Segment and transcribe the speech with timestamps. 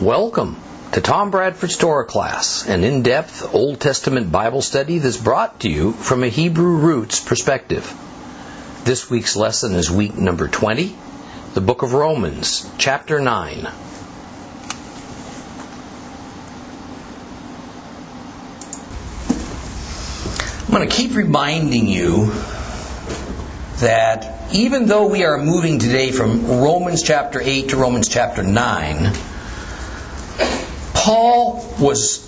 [0.00, 0.60] Welcome
[0.92, 5.70] to Tom Bradford's Torah class, an in depth Old Testament Bible study that's brought to
[5.70, 7.90] you from a Hebrew roots perspective.
[8.84, 10.94] This week's lesson is week number 20,
[11.54, 13.66] the book of Romans, chapter 9.
[20.60, 22.34] I'm going to keep reminding you
[23.78, 29.14] that even though we are moving today from Romans chapter 8 to Romans chapter 9,
[31.06, 32.18] Paul was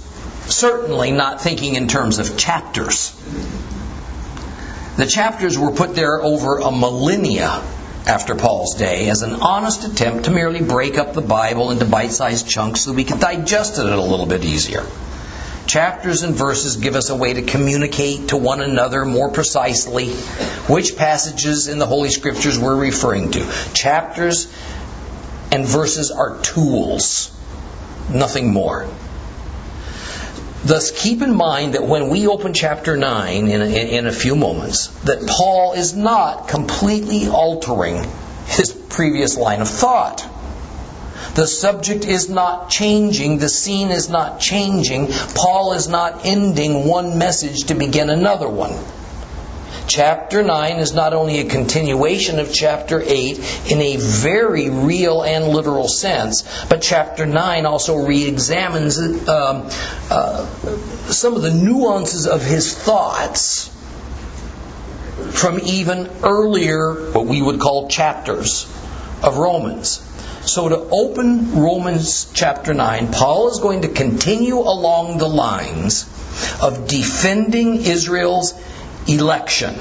[0.47, 3.13] certainly not thinking in terms of chapters.
[4.97, 7.61] The chapters were put there over a millennia
[8.07, 12.13] after Paul's day as an honest attempt to merely break up the Bible into bite
[12.13, 14.87] sized chunks so we could digest it a little bit easier.
[15.67, 20.11] Chapters and verses give us a way to communicate to one another more precisely
[20.69, 23.45] which passages in the Holy Scriptures we're referring to.
[23.75, 24.47] Chapters
[25.51, 27.35] and verses are tools
[28.11, 28.89] nothing more.
[30.65, 34.35] Thus, keep in mind that when we open chapter 9 in a, in a few
[34.35, 38.05] moments, that Paul is not completely altering
[38.47, 40.29] his previous line of thought.
[41.37, 47.19] The subject is not changing, the scene is not changing, Paul is not ending one
[47.19, 48.77] message to begin another one.
[49.89, 55.49] Chapter 9 is not only a continuation of chapter 8 in a very real and
[55.49, 59.69] literal sense, but chapter 9 also re examines um,
[60.11, 60.47] uh,
[61.09, 63.71] some of the nuances of his thoughts
[65.33, 68.65] from even earlier, what we would call chapters
[69.23, 70.05] of Romans.
[70.43, 76.05] So, to open Romans chapter 9, Paul is going to continue along the lines
[76.63, 78.53] of defending Israel's
[79.07, 79.75] election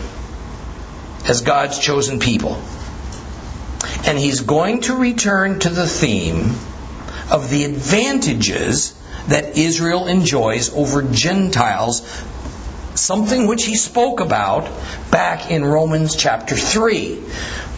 [1.27, 2.61] as God's chosen people.
[4.05, 6.55] And he's going to return to the theme
[7.31, 8.93] of the advantages
[9.27, 12.01] that Israel enjoys over Gentiles,
[12.95, 14.69] something which he spoke about
[15.11, 17.23] back in Romans chapter 3.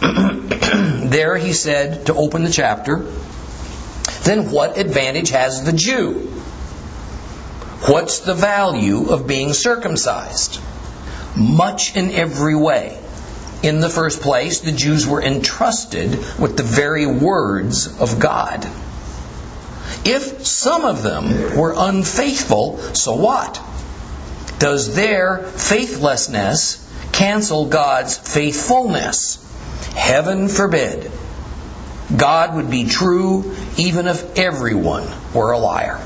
[1.08, 2.98] there he said, to open the chapter,
[4.22, 6.30] then what advantage has the Jew?
[7.86, 10.60] What's the value of being circumcised?
[11.36, 12.98] Much in every way.
[13.62, 18.66] In the first place, the Jews were entrusted with the very words of God.
[20.04, 23.60] If some of them were unfaithful, so what?
[24.58, 29.38] Does their faithlessness cancel God's faithfulness?
[29.94, 31.10] Heaven forbid.
[32.16, 36.00] God would be true even if everyone were a liar.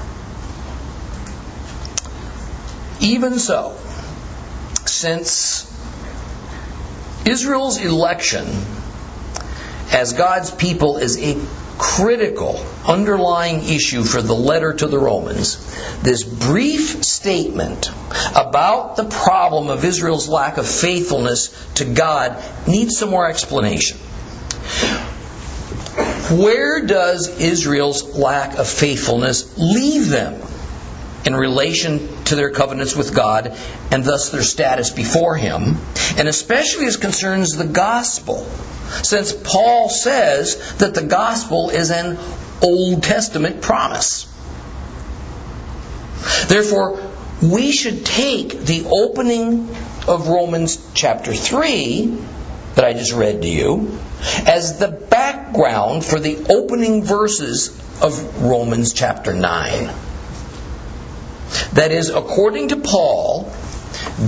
[3.00, 3.73] Even so,
[4.94, 5.70] since
[7.26, 8.46] Israel's election
[9.90, 11.38] as God's people is a
[11.78, 15.58] critical underlying issue for the letter to the Romans,
[16.02, 17.90] this brief statement
[18.34, 23.98] about the problem of Israel's lack of faithfulness to God needs some more explanation.
[26.30, 30.40] Where does Israel's lack of faithfulness leave them
[31.24, 33.56] in relation to their covenants with God
[33.90, 35.76] and thus their status before Him,
[36.16, 38.44] and especially as concerns the gospel,
[39.02, 42.18] since Paul says that the gospel is an
[42.62, 44.30] Old Testament promise.
[46.46, 47.10] Therefore,
[47.42, 49.68] we should take the opening
[50.06, 52.18] of Romans chapter 3
[52.74, 53.98] that I just read to you
[54.46, 57.68] as the background for the opening verses
[58.02, 59.90] of Romans chapter 9.
[61.74, 63.52] That is, according to Paul,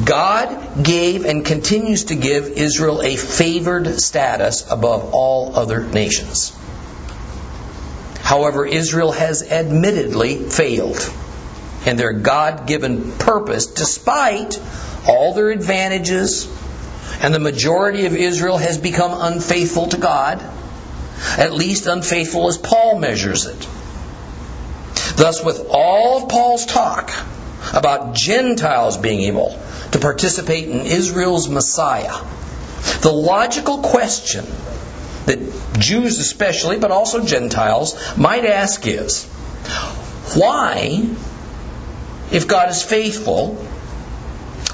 [0.04, 6.56] God gave and continues to give Israel a favored status above all other nations.
[8.20, 11.12] However, Israel has admittedly failed
[11.84, 14.60] in their God given purpose despite
[15.06, 16.48] all their advantages,
[17.20, 20.42] and the majority of Israel has become unfaithful to God,
[21.38, 23.68] at least unfaithful as Paul measures it.
[25.16, 27.10] Thus, with all of Paul's talk
[27.72, 29.58] about Gentiles being able
[29.92, 32.14] to participate in Israel's Messiah,
[33.00, 34.44] the logical question
[35.24, 35.38] that
[35.78, 39.24] Jews especially, but also Gentiles, might ask is
[40.34, 41.08] why,
[42.30, 43.66] if God is faithful,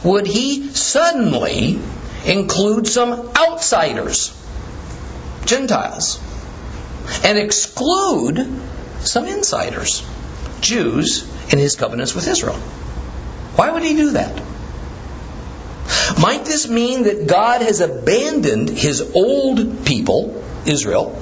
[0.03, 1.79] would he suddenly
[2.27, 4.37] include some outsiders,
[5.45, 6.21] Gentiles,
[7.23, 8.47] and exclude
[9.01, 10.05] some insiders?
[10.63, 12.57] Jews in his covenants with Israel.
[13.57, 14.43] Why would he do that?
[16.19, 21.21] Might this mean that God has abandoned his old people, Israel,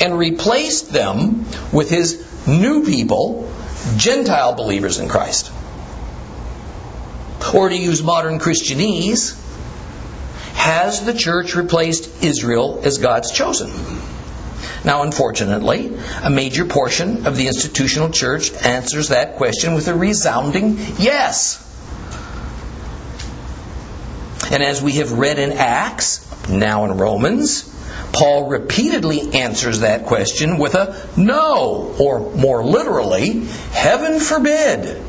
[0.00, 3.52] and replaced them with his new people,
[3.96, 5.52] Gentile believers in Christ.
[7.54, 9.36] Or to use modern Christianese,
[10.54, 13.70] has the church replaced Israel as God's chosen?
[14.88, 20.78] Now, unfortunately, a major portion of the institutional church answers that question with a resounding
[20.98, 21.62] yes.
[24.50, 27.70] And as we have read in Acts, now in Romans,
[28.14, 33.40] Paul repeatedly answers that question with a no, or more literally,
[33.72, 35.02] heaven forbid.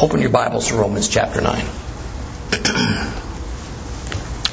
[0.00, 3.12] Open your Bibles to Romans chapter 9.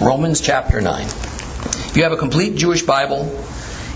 [0.03, 1.05] Romans chapter 9.
[1.05, 3.21] If you have a complete Jewish Bible,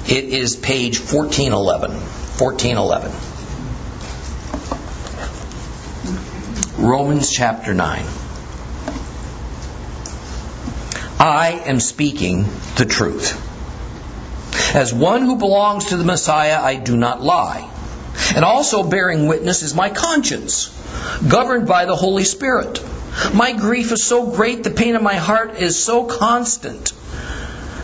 [0.07, 1.91] it is page 1411.
[1.91, 3.11] 1411.
[6.87, 8.05] Romans chapter 9.
[11.19, 12.45] I am speaking
[12.77, 13.35] the truth.
[14.73, 17.69] As one who belongs to the Messiah, I do not lie.
[18.33, 20.69] And also bearing witness is my conscience,
[21.27, 22.81] governed by the Holy Spirit.
[23.33, 26.93] My grief is so great, the pain of my heart is so constant,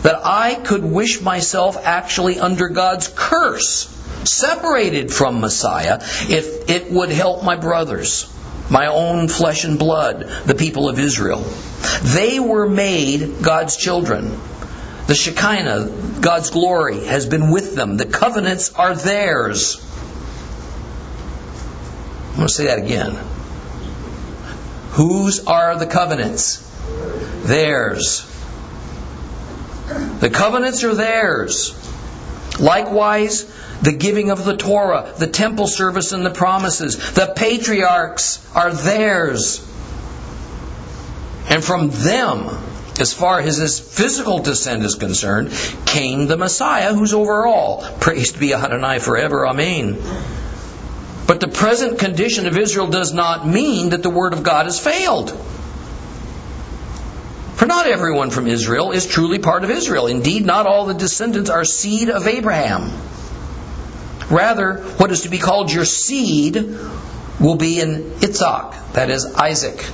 [0.02, 3.88] that I could wish myself actually under God's curse,
[4.24, 8.30] separated from Messiah, if it would help my brothers
[8.70, 11.44] my own flesh and blood, the people of Israel.
[12.02, 14.38] They were made God's children.
[15.06, 17.98] The Shekinah, God's glory, has been with them.
[17.98, 19.80] The covenants are theirs.
[22.30, 23.18] I'm going to say that again.
[24.94, 26.58] Whose are the covenants?
[27.42, 28.30] Theirs.
[30.20, 31.74] The covenants are theirs.
[32.60, 33.44] Likewise,
[33.82, 37.12] the giving of the Torah, the temple service and the promises.
[37.12, 39.58] The patriarchs are theirs.
[41.50, 42.48] And from them,
[43.00, 45.50] as far as his physical descent is concerned,
[45.86, 47.82] came the Messiah who's over all.
[47.98, 49.46] Praised be Adonai forever.
[49.46, 50.00] Amen.
[51.26, 54.78] But the present condition of Israel does not mean that the word of God has
[54.78, 55.30] failed.
[57.54, 60.06] For not everyone from Israel is truly part of Israel.
[60.06, 62.90] Indeed, not all the descendants are seed of Abraham.
[64.28, 66.56] Rather, what is to be called your seed
[67.40, 69.84] will be in Itzhak, that is Isaac.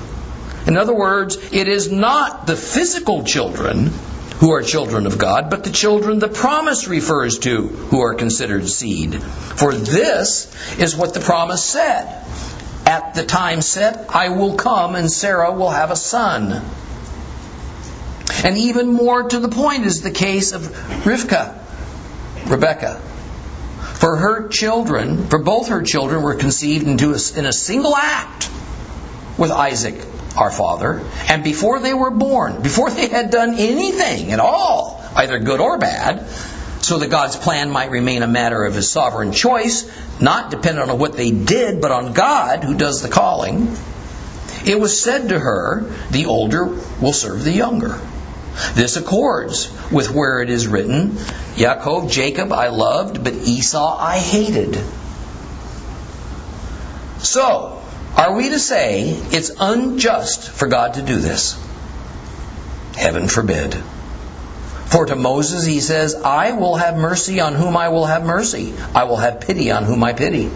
[0.66, 3.90] In other words, it is not the physical children
[4.40, 8.66] who are children of God, but the children the promise refers to who are considered
[8.66, 9.22] seed.
[9.22, 12.24] For this is what the promise said.
[12.86, 16.64] At the time set, I will come and Sarah will have a son.
[18.42, 20.62] And even more to the point is the case of
[21.04, 21.58] Rivka,
[22.46, 22.94] Rebecca.
[24.00, 28.50] For her children, for both her children were conceived into a, in a single act
[29.36, 29.96] with Isaac,
[30.36, 35.38] our father, and before they were born, before they had done anything at all, either
[35.38, 36.26] good or bad,
[36.82, 39.90] so that God's plan might remain a matter of his sovereign choice,
[40.20, 43.76] not dependent on what they did, but on God who does the calling,
[44.64, 46.64] it was said to her, The older
[47.00, 48.00] will serve the younger.
[48.74, 51.12] This accords with where it is written,
[51.56, 54.78] Yaakov, Jacob I loved, but Esau I hated.
[57.18, 57.79] So,
[58.20, 61.58] are we to say it's unjust for God to do this?
[62.94, 63.74] Heaven forbid.
[63.74, 68.74] For to Moses he says, I will have mercy on whom I will have mercy.
[68.94, 70.50] I will have pity on whom I pity.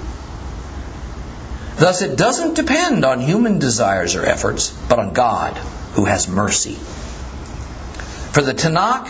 [1.77, 5.57] Thus, it doesn't depend on human desires or efforts, but on God
[5.95, 6.75] who has mercy.
[6.75, 9.09] For the Tanakh,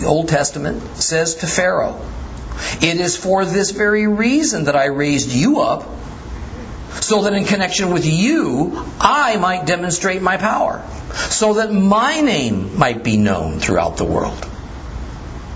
[0.00, 2.00] the Old Testament, says to Pharaoh,
[2.80, 5.88] It is for this very reason that I raised you up,
[7.10, 10.80] so that in connection with you, I might demonstrate my power,
[11.12, 14.46] so that my name might be known throughout the world.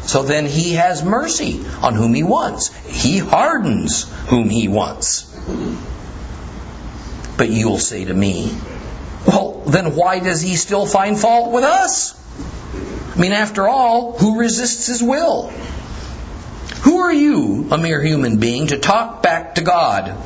[0.03, 2.75] So then he has mercy on whom he wants.
[2.87, 5.33] He hardens whom he wants.
[7.39, 8.53] But you'll say to me,
[9.25, 12.21] well, then why does he still find fault with us?
[13.17, 15.51] I mean, after all, who resists his will?
[16.83, 20.19] Who are you, a mere human being, to talk back to God?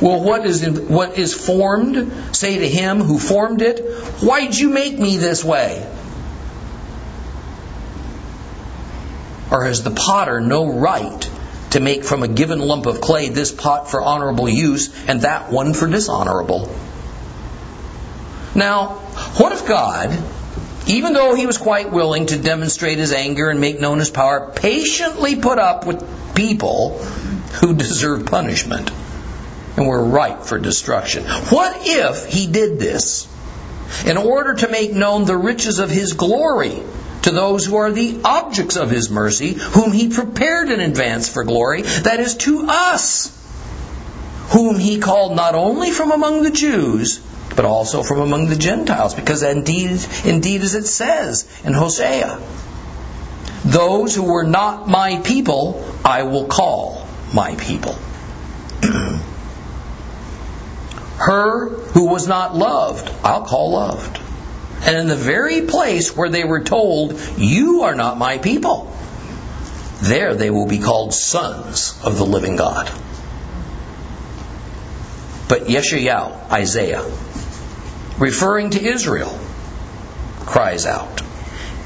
[0.00, 2.36] Well, what is, what is formed?
[2.36, 3.80] Say to him who formed it,
[4.20, 5.90] Why'd you make me this way?
[9.50, 11.30] Or has the potter no right
[11.70, 15.50] to make from a given lump of clay this pot for honorable use and that
[15.50, 16.74] one for dishonorable?
[18.54, 19.00] Now,
[19.38, 20.22] what if God
[20.88, 24.52] even though he was quite willing to demonstrate his anger and make known his power,
[24.54, 26.98] patiently put up with people
[27.60, 28.92] who deserve punishment
[29.76, 31.24] and were ripe for destruction.
[31.24, 33.28] What if he did this
[34.06, 36.82] in order to make known the riches of his glory
[37.22, 41.44] to those who are the objects of his mercy, whom he prepared in advance for
[41.44, 43.32] glory, that is, to us,
[44.50, 47.18] whom he called not only from among the Jews,
[47.56, 52.40] but also from among the Gentiles, because indeed, indeed as it says in Hosea,
[53.64, 57.96] those who were not my people, I will call my people.
[61.26, 64.20] Her who was not loved, I'll call loved.
[64.82, 68.96] And in the very place where they were told, You are not my people,
[70.00, 72.88] there they will be called sons of the living God.
[75.48, 77.02] But Yeshayahu, Isaiah,
[78.18, 79.36] referring to Israel,
[80.42, 81.22] cries out,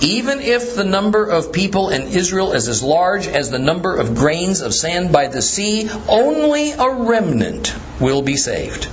[0.02, 4.16] Even if the number of people in Israel is as large as the number of
[4.16, 8.86] grains of sand by the sea, only a remnant will be saved.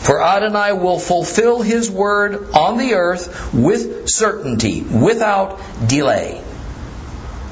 [0.00, 6.42] For Adonai will fulfill his word on the earth with certainty, without delay.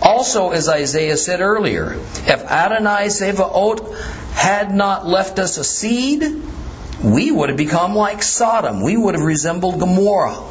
[0.01, 3.95] Also, as Isaiah said earlier, if Adonai Sevaot
[4.33, 6.23] had not left us a seed,
[7.05, 8.83] we would have become like Sodom.
[8.83, 10.43] We would have resembled Gomorrah.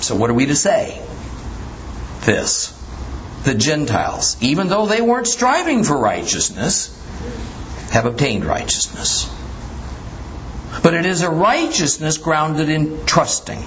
[0.00, 1.00] So, what are we to say?
[2.24, 2.78] This.
[3.44, 6.98] The Gentiles, even though they weren't striving for righteousness,
[7.92, 9.30] have obtained righteousness.
[10.80, 13.62] But it is a righteousness grounded in trusting.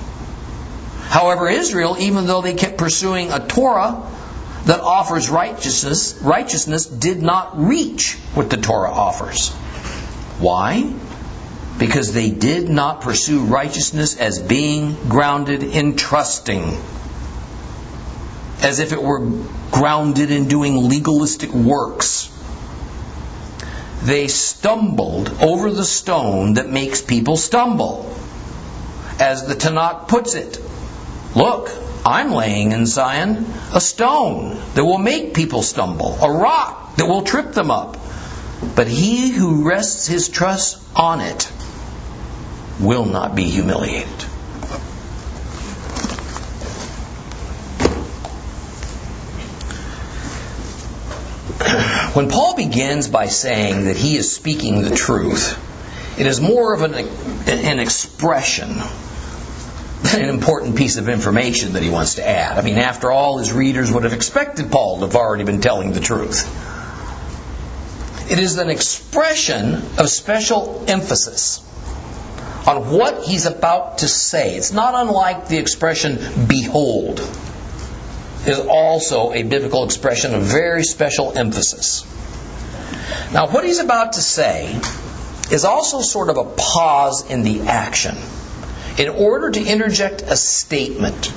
[1.08, 4.02] However, Israel, even though they kept pursuing a Torah
[4.66, 9.50] that offers righteousness, righteousness did not reach what the Torah offers.
[10.40, 10.92] Why?
[11.78, 16.82] Because they did not pursue righteousness as being grounded in trusting.
[18.62, 19.20] As if it were
[19.72, 22.32] grounded in doing legalistic works
[24.04, 28.14] they stumbled over the stone that makes people stumble.
[29.20, 30.60] As the Tanakh puts it,
[31.36, 31.72] look,
[32.06, 37.24] I'm laying in Zion a stone that will make people stumble, a rock that will
[37.24, 37.98] trip them up.
[38.76, 41.52] But he who rests his trust on it
[42.80, 44.26] will not be humiliated.
[52.16, 55.60] When Paul begins by saying that he is speaking the truth,
[56.18, 58.70] it is more of an, an expression
[60.02, 62.58] than an important piece of information that he wants to add.
[62.58, 65.92] I mean, after all, his readers would have expected Paul to have already been telling
[65.92, 66.48] the truth.
[68.32, 71.60] It is an expression of special emphasis
[72.66, 74.56] on what he's about to say.
[74.56, 77.20] It's not unlike the expression, behold
[78.48, 82.06] is also a biblical expression of very special emphasis.
[83.32, 84.80] Now, what he's about to say
[85.52, 88.16] is also sort of a pause in the action
[88.98, 91.34] in order to interject a statement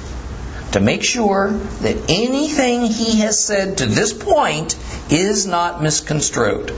[0.72, 4.76] to make sure that anything he has said to this point
[5.10, 6.72] is not misconstrued.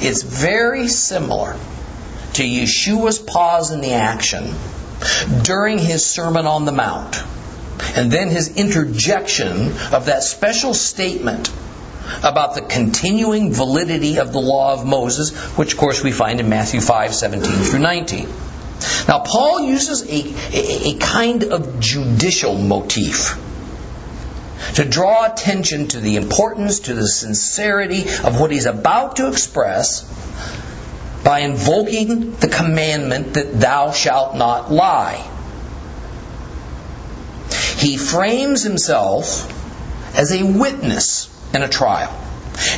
[0.00, 1.56] It's very similar
[2.34, 4.54] to Yeshua's pause in the action
[5.42, 7.22] during his Sermon on the Mount
[7.96, 11.50] and then his interjection of that special statement
[12.22, 16.48] about the continuing validity of the law of Moses, which of course we find in
[16.48, 18.28] Matthew 5 17 through 19.
[19.06, 23.38] Now, Paul uses a, a, kind of judicial motif
[24.74, 30.02] to draw attention to the importance, to the sincerity of what he's about to express
[31.22, 35.28] by invoking the commandment that thou shalt not lie.
[37.82, 42.16] He frames himself as a witness in a trial.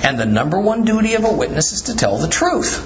[0.02, 2.80] And the number one duty of a witness is to tell the truth.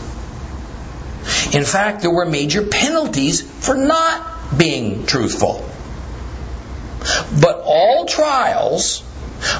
[1.54, 5.64] In fact, there were major penalties for not being truthful.
[7.40, 9.04] But all trials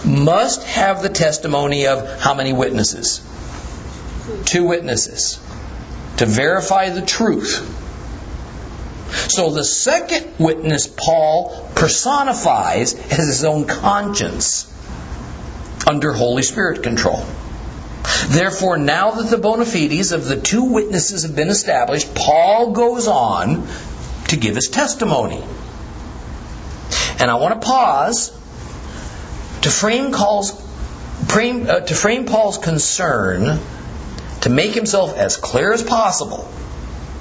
[0.05, 3.21] must have the testimony of how many witnesses?
[4.47, 5.39] Two witnesses
[6.17, 7.88] to verify the truth
[9.13, 14.73] so the second witness Paul personifies as his own conscience
[15.87, 17.25] under Holy Spirit control.
[18.29, 23.07] Therefore, now that the bona fides of the two witnesses have been established, Paul goes
[23.07, 23.67] on
[24.29, 25.43] to give his testimony.
[27.19, 28.31] And I want to pause
[29.63, 30.53] to frame, Paul's,
[31.29, 33.59] frame, uh, to frame Paul's concern
[34.43, 36.49] to make himself as clear as possible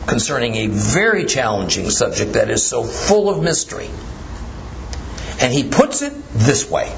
[0.08, 3.90] concerning a very challenging subject that is so full of mystery.
[5.40, 6.92] And he puts it this way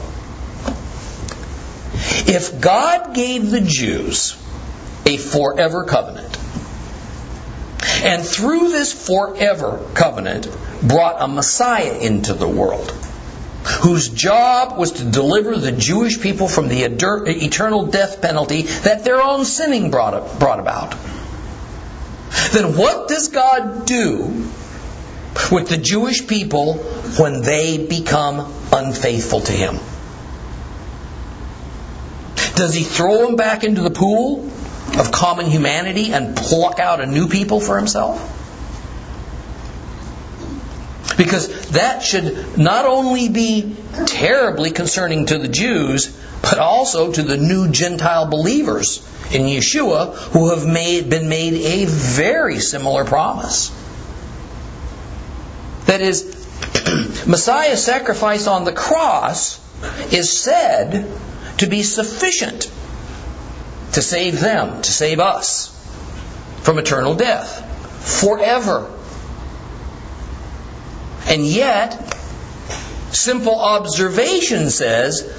[2.27, 4.37] If God gave the Jews
[5.05, 6.37] a forever covenant,
[8.03, 10.47] And through this forever covenant,
[10.81, 12.91] brought a Messiah into the world
[13.81, 19.21] whose job was to deliver the Jewish people from the eternal death penalty that their
[19.21, 20.95] own sinning brought, brought about.
[22.51, 24.51] Then what does God do
[25.51, 26.75] with the Jewish people
[27.17, 29.75] when they become unfaithful to Him?
[32.55, 34.49] Does He throw them back into the pool
[34.97, 38.38] of common humanity and pluck out a new people for Himself?
[41.19, 47.35] Because that should not only be terribly concerning to the Jews, but also to the
[47.35, 53.69] new Gentile believers in Yeshua who have made, been made a very similar promise.
[55.87, 56.23] That is,
[57.27, 59.59] Messiah's sacrifice on the cross
[60.13, 61.05] is said
[61.57, 62.71] to be sufficient
[63.91, 65.67] to save them, to save us
[66.61, 68.89] from eternal death forever.
[71.29, 71.93] And yet,
[73.11, 75.31] simple observation says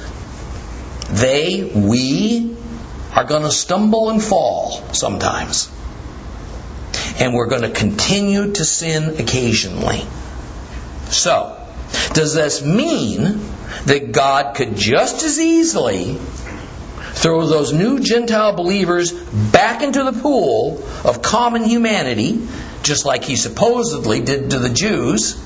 [1.11, 2.57] they, we,
[3.13, 5.71] are going to stumble and fall sometimes.
[7.19, 10.05] And we're going to continue to sin occasionally.
[11.09, 11.57] So,
[12.13, 13.41] does this mean
[13.87, 16.15] that God could just as easily
[17.15, 22.47] throw those new Gentile believers back into the pool of common humanity,
[22.83, 25.43] just like he supposedly did to the Jews,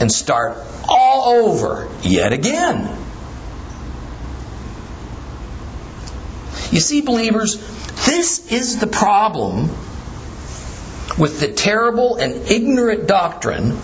[0.00, 0.58] and start
[0.88, 2.98] all over yet again.
[6.70, 7.56] You see, believers,
[8.06, 9.68] this is the problem
[11.18, 13.78] with the terrible and ignorant doctrine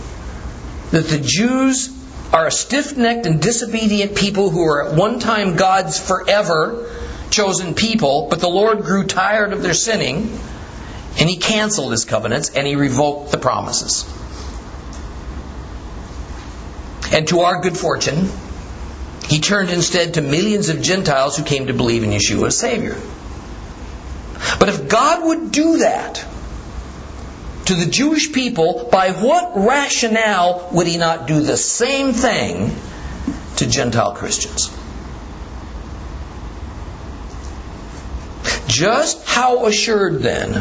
[0.90, 1.94] that the Jews
[2.32, 6.90] are a stiff necked and disobedient people who are at one time God's forever
[7.30, 10.38] chosen people, but the Lord grew tired of their sinning
[11.18, 14.04] and he canceled his covenants and he revoked the promises.
[17.12, 18.28] And to our good fortune,
[19.28, 22.96] he turned instead to millions of Gentiles who came to believe in Yeshua as Savior.
[24.58, 26.24] But if God would do that
[27.66, 32.74] to the Jewish people, by what rationale would he not do the same thing
[33.56, 34.70] to Gentile Christians?
[38.66, 40.54] Just how assured then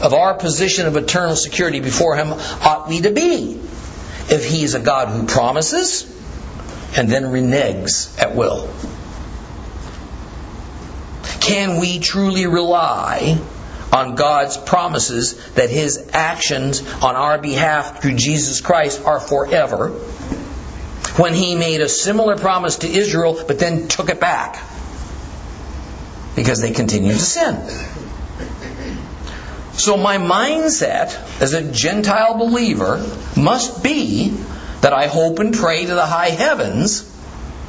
[0.00, 3.60] of our position of eternal security before him ought we to be?
[4.30, 6.04] If he is a God who promises
[6.96, 8.68] and then reneges at will?
[11.40, 13.38] Can we truly rely
[13.92, 19.90] on God's promises that his actions on our behalf through Jesus Christ are forever?
[21.16, 24.58] When he made a similar promise to Israel but then took it back
[26.34, 27.54] because they continued to sin.
[29.76, 33.04] So my mindset as a Gentile believer
[33.36, 34.28] must be
[34.80, 37.10] that I hope and pray to the high heavens.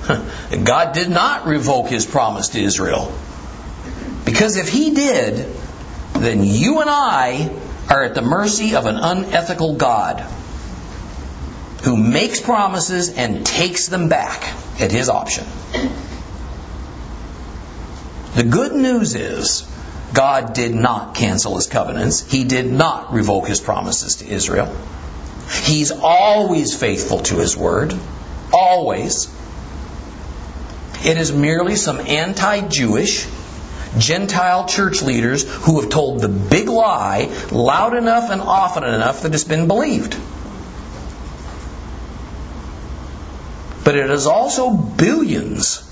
[0.07, 3.11] That God did not revoke his promise to Israel.
[4.23, 5.47] Because if he did,
[6.13, 7.51] then you and I
[7.89, 10.19] are at the mercy of an unethical God
[11.83, 14.43] who makes promises and takes them back
[14.79, 15.45] at his option.
[18.35, 19.67] The good news is
[20.15, 22.25] God did not cancel his covenants.
[22.31, 24.73] He did not revoke his promises to Israel.
[25.63, 27.93] He's always faithful to his word.
[28.53, 29.29] Always.
[31.05, 33.27] It is merely some anti Jewish,
[33.97, 39.33] Gentile church leaders who have told the big lie loud enough and often enough that
[39.33, 40.17] it's been believed.
[43.83, 45.83] But it is also billions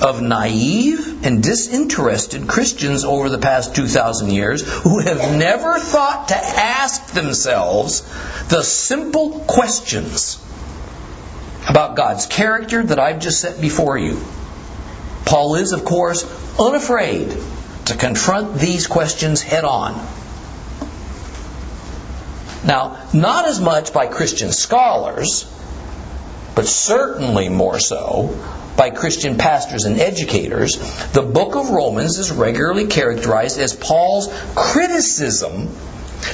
[0.00, 6.36] of naive and disinterested Christians over the past 2,000 years who have never thought to
[6.36, 8.00] ask themselves
[8.48, 10.40] the simple questions
[11.68, 14.20] about God's character that I've just set before you.
[15.24, 16.24] Paul is, of course,
[16.58, 17.36] unafraid
[17.86, 19.94] to confront these questions head on.
[22.64, 25.44] Now, not as much by Christian scholars,
[26.54, 28.34] but certainly more so
[28.76, 30.76] by Christian pastors and educators,
[31.12, 35.68] the book of Romans is regularly characterized as Paul's criticism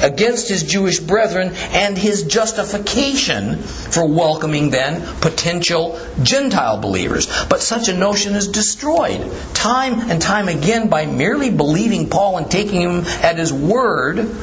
[0.00, 7.26] against his Jewish brethren and his justification for welcoming then potential Gentile believers.
[7.48, 12.50] But such a notion is destroyed time and time again by merely believing Paul and
[12.50, 14.34] taking him at his word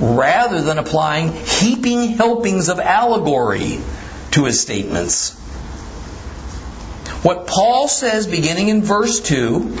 [0.00, 3.78] rather than applying heaping helpings of allegory
[4.32, 5.37] to his statements.
[7.22, 9.76] What Paul says beginning in verse 2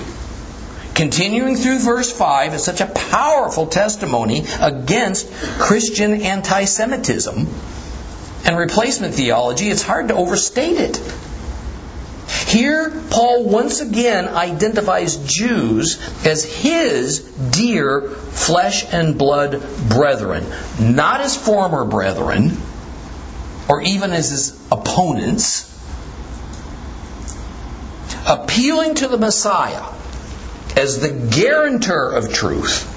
[0.94, 7.46] Continuing through verse 5 is such a powerful testimony against Christian anti Semitism
[8.44, 10.96] and replacement theology, it's hard to overstate it.
[12.46, 20.46] Here, Paul once again identifies Jews as his dear flesh and blood brethren,
[20.80, 22.56] not as former brethren,
[23.68, 25.77] or even as his opponents.
[28.28, 29.84] Appealing to the Messiah
[30.76, 32.94] as the guarantor of truth.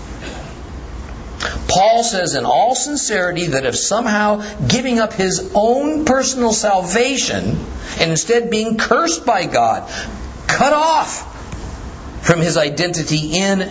[1.67, 7.58] Paul says in all sincerity that if somehow giving up his own personal salvation
[8.00, 9.89] and instead being cursed by God,
[10.48, 11.28] cut off
[12.26, 13.62] from his identity in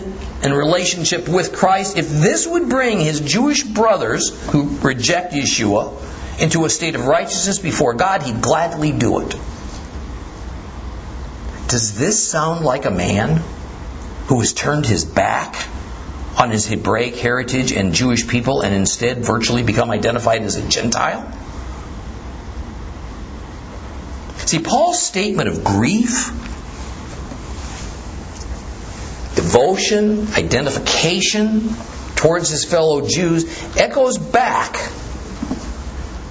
[0.43, 5.93] and relationship with Christ, if this would bring his Jewish brothers who reject Yeshua
[6.41, 9.35] into a state of righteousness before God, he'd gladly do it.
[11.71, 13.41] Does this sound like a man
[14.27, 15.55] who has turned his back
[16.37, 21.31] on his Hebraic heritage and Jewish people and instead virtually become identified as a Gentile?
[24.39, 26.27] See, Paul's statement of grief,
[29.35, 31.69] devotion, identification
[32.17, 33.45] towards his fellow Jews
[33.77, 34.73] echoes back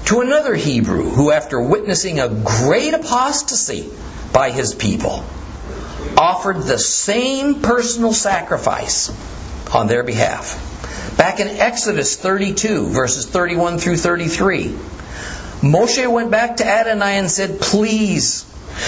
[0.05, 3.91] to another Hebrew who, after witnessing a great apostasy
[4.33, 5.25] by his people,
[6.17, 9.11] offered the same personal sacrifice
[9.75, 10.67] on their behalf.
[11.17, 14.69] Back in Exodus 32, verses 31 through 33,
[15.63, 18.45] Moshe went back to Adonai and said, Please,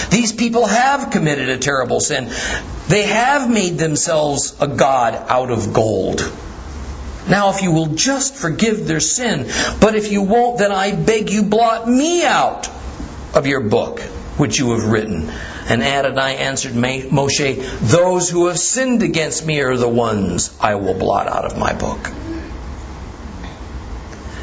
[0.09, 2.31] these people have committed a terrible sin.
[2.87, 6.19] They have made themselves a god out of gold.
[7.29, 11.29] Now, if you will just forgive their sin, but if you won't, then I beg
[11.29, 12.69] you, blot me out
[13.33, 14.01] of your book
[14.37, 15.31] which you have written.
[15.67, 20.93] And Adonai answered Moshe, Those who have sinned against me are the ones I will
[20.93, 22.09] blot out of my book.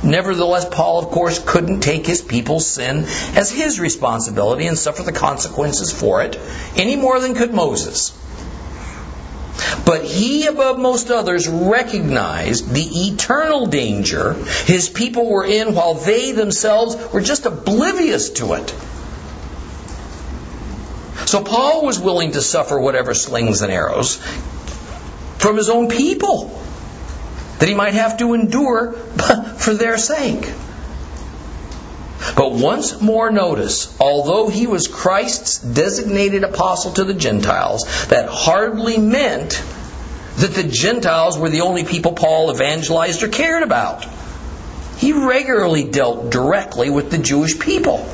[0.03, 5.13] Nevertheless, Paul, of course, couldn't take his people's sin as his responsibility and suffer the
[5.13, 6.39] consequences for it
[6.77, 8.17] any more than could Moses.
[9.85, 16.33] But he, above most others, recognized the eternal danger his people were in while they
[16.33, 18.75] themselves were just oblivious to it.
[21.31, 24.17] So Paul was willing to suffer whatever slings and arrows
[25.39, 26.61] from his own people
[27.61, 28.93] that he might have to endure
[29.59, 30.53] for their sake.
[32.35, 38.99] But once more notice, although he was Christ's designated apostle to the Gentiles, that hardly
[38.99, 39.63] meant
[40.39, 44.05] that the Gentiles were the only people Paul evangelized or cared about.
[44.99, 48.05] He regularly dealt directly with the Jewish people.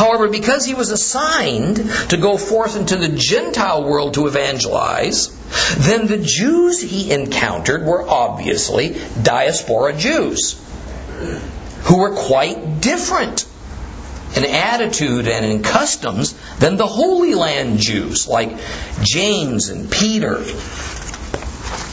[0.00, 1.76] However, because he was assigned
[2.08, 5.28] to go forth into the Gentile world to evangelize,
[5.76, 10.58] then the Jews he encountered were obviously diaspora Jews,
[11.82, 13.44] who were quite different
[14.34, 18.56] in attitude and in customs than the Holy Land Jews, like
[19.02, 20.42] James and Peter,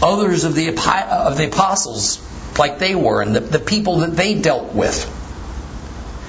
[0.01, 2.21] others of the, of the apostles,
[2.57, 5.13] like they were, and the, the people that they dealt with.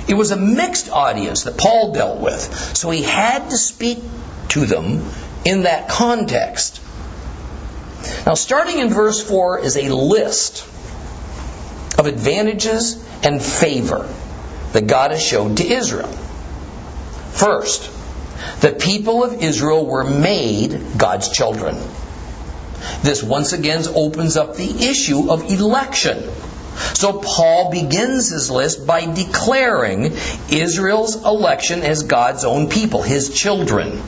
[0.08, 3.98] It was a mixed audience that Paul dealt with, so he had to speak
[4.50, 5.04] to them
[5.44, 6.80] in that context.
[8.24, 10.64] Now, starting in verse 4 is a list
[11.98, 14.08] of advantages and favor
[14.72, 16.12] that God has showed to Israel.
[17.32, 17.90] First,
[18.60, 21.76] the people of Israel were made God's children.
[23.02, 26.18] This once again opens up the issue of election.
[26.94, 30.12] So Paul begins his list by declaring
[30.50, 34.02] Israel's election as God's own people, his children.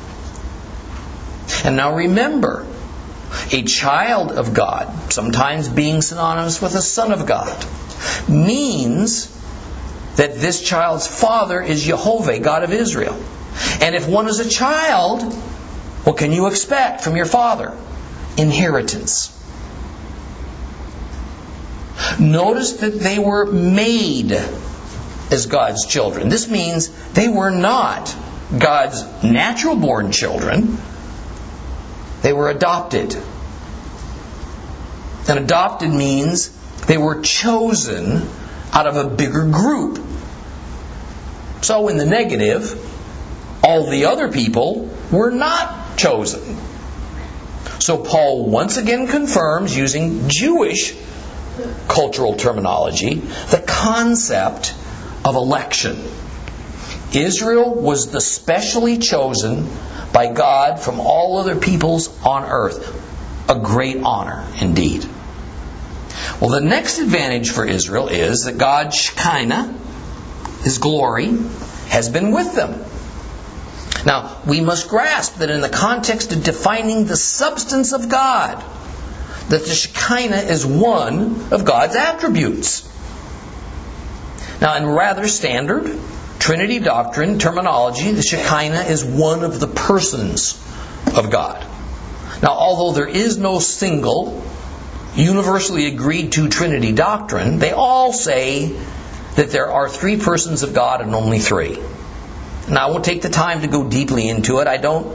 [1.65, 2.67] And now remember,
[3.53, 7.65] a child of God, sometimes being synonymous with a son of God,
[8.29, 9.27] means
[10.17, 13.21] that this child's father is Jehovah, God of Israel.
[13.81, 15.23] And if one is a child,
[16.05, 17.77] what can you expect from your father?
[18.37, 19.37] Inheritance.
[22.19, 26.29] Notice that they were made as God's children.
[26.29, 28.15] This means they were not
[28.57, 30.79] God's natural born children,
[32.23, 33.17] they were adopted.
[35.29, 36.49] And adopted means
[36.87, 38.29] they were chosen
[38.73, 40.05] out of a bigger group.
[41.63, 42.75] So, in the negative,
[43.63, 46.57] all the other people were not chosen.
[47.79, 50.97] So, Paul once again confirms using Jewish
[51.89, 54.75] cultural terminology, the concept
[55.25, 56.03] of election.
[57.13, 59.69] Israel was the specially chosen
[60.13, 62.97] by God from all other peoples on earth.
[63.49, 65.05] A great honor indeed.
[66.41, 69.75] Well, the next advantage for Israel is that God's Shekinah,
[70.63, 71.37] His glory,
[71.89, 72.85] has been with them.
[74.07, 78.63] Now, we must grasp that in the context of defining the substance of God,
[79.51, 82.89] that the Shekinah is one of God's attributes.
[84.61, 85.99] Now, in rather standard
[86.39, 90.55] Trinity doctrine terminology, the Shekinah is one of the persons
[91.17, 91.67] of God.
[92.43, 94.43] Now, although there is no single,
[95.17, 98.79] universally agreed to Trinity doctrine, they all say
[99.35, 101.77] that there are three persons of God and only three.
[102.69, 104.69] Now, I won't take the time to go deeply into it.
[104.69, 105.09] I don't,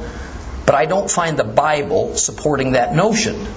[0.65, 3.48] but I don't find the Bible supporting that notion.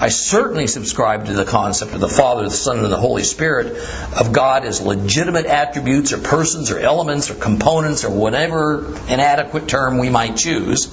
[0.00, 3.76] I certainly subscribe to the concept of the Father, the Son, and the Holy Spirit
[4.18, 9.98] of God as legitimate attributes or persons or elements or components or whatever inadequate term
[9.98, 10.92] we might choose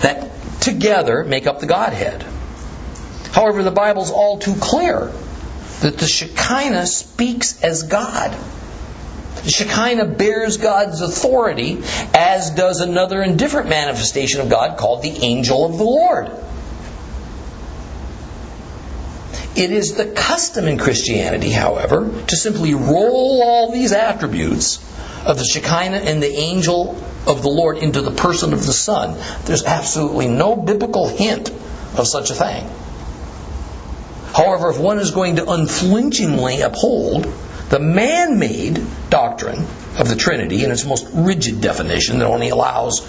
[0.00, 2.22] that together make up the Godhead.
[3.32, 5.12] However, the Bible's all too clear
[5.80, 8.36] that the Shekinah speaks as God.
[9.42, 11.82] The Shekinah bears God's authority,
[12.14, 16.30] as does another and different manifestation of God called the angel of the Lord.
[19.56, 24.78] It is the custom in Christianity, however, to simply roll all these attributes
[25.24, 29.16] of the Shekinah and the angel of the Lord into the person of the Son.
[29.44, 31.50] There's absolutely no biblical hint
[31.96, 32.68] of such a thing.
[34.34, 37.32] However, if one is going to unflinchingly uphold
[37.68, 39.66] the man made doctrine
[39.98, 43.00] of the Trinity in its most rigid definition that only allows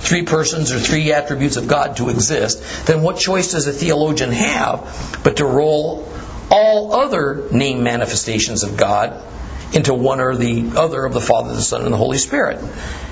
[0.00, 4.30] three persons or three attributes of God to exist, then what choice does a theologian
[4.32, 6.08] have but to roll
[6.50, 9.22] all other name manifestations of God
[9.72, 12.58] into one or the other of the Father, the Son, and the Holy Spirit?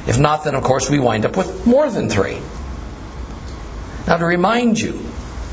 [0.06, 2.40] If not, then of course we wind up with more than three.
[4.06, 5.04] Now, to remind you,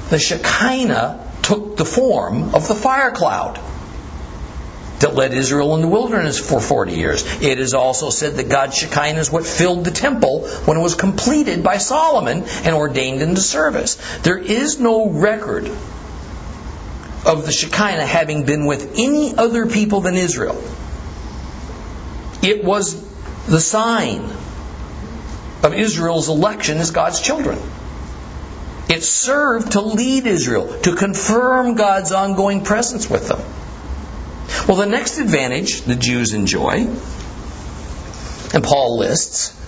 [0.10, 3.60] the Shekinah took the form of the fire cloud
[5.00, 7.24] that led Israel in the wilderness for 40 years.
[7.42, 10.96] It is also said that God's Shekinah is what filled the temple when it was
[10.96, 13.96] completed by Solomon and ordained into service.
[14.20, 15.68] There is no record
[17.26, 20.62] of the Shekinah having been with any other people than Israel.
[22.42, 23.02] It was
[23.46, 24.22] the sign
[25.64, 27.58] of Israel's election as God's children.
[28.90, 33.42] It served to lead Israel, to confirm God's ongoing presence with them.
[34.68, 36.88] Well, the next advantage the Jews enjoy,
[38.54, 39.60] and Paul lists,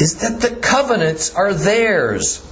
[0.00, 2.44] is that the covenants are theirs.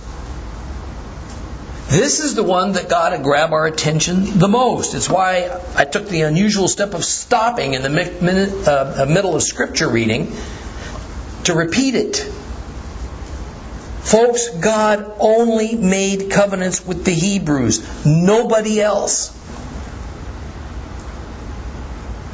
[1.89, 4.95] This is the one that got to grab our attention the most.
[4.95, 9.43] It's why I took the unusual step of stopping in the uh, uh, middle of
[9.43, 10.33] scripture reading
[11.45, 12.17] to repeat it.
[14.03, 19.33] Folks, God only made covenants with the Hebrews, nobody else.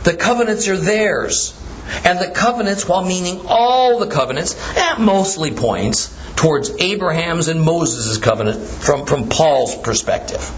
[0.04, 1.58] The covenants are theirs.
[2.04, 8.18] And the covenants, while meaning all the covenants, that mostly points towards Abraham's and Moses'
[8.18, 10.50] covenant from, from Paul's perspective.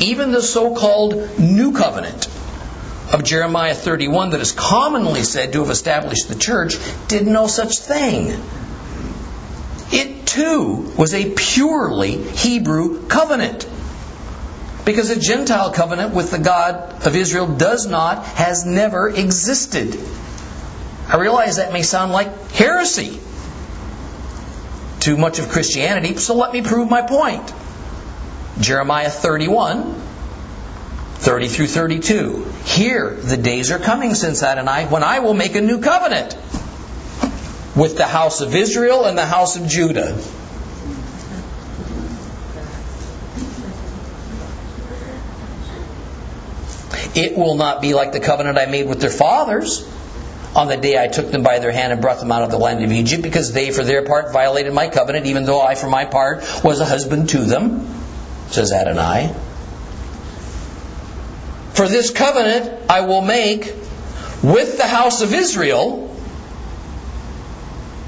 [0.00, 2.28] Even the so called New Covenant
[3.12, 6.76] of Jeremiah 31, that is commonly said to have established the church,
[7.08, 8.40] did no such thing.
[9.92, 13.66] It too was a purely Hebrew covenant.
[14.84, 19.98] Because a Gentile covenant with the God of Israel does not, has never existed.
[21.08, 23.20] I realize that may sound like heresy
[25.00, 27.52] to much of Christianity, so let me prove my point.
[28.60, 29.94] Jeremiah 31,
[31.14, 32.46] 30 through 32.
[32.64, 36.36] Here, the days are coming, since Adonai, when I will make a new covenant
[37.76, 40.18] with the house of Israel and the house of Judah
[47.14, 49.86] It will not be like the covenant I made with their fathers
[50.54, 52.58] on the day I took them by their hand and brought them out of the
[52.58, 55.88] land of Egypt, because they, for their part, violated my covenant, even though I, for
[55.88, 57.86] my part, was a husband to them,
[58.48, 59.32] says Adonai.
[61.74, 63.72] For this covenant I will make
[64.42, 66.08] with the house of Israel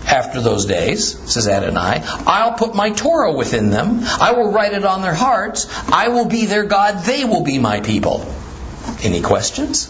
[0.05, 2.03] after those days, says Adonai.
[2.05, 4.01] I'll put my Torah within them.
[4.03, 5.69] I will write it on their hearts.
[5.91, 7.05] I will be their God.
[7.05, 8.27] They will be my people.
[9.03, 9.89] Any questions?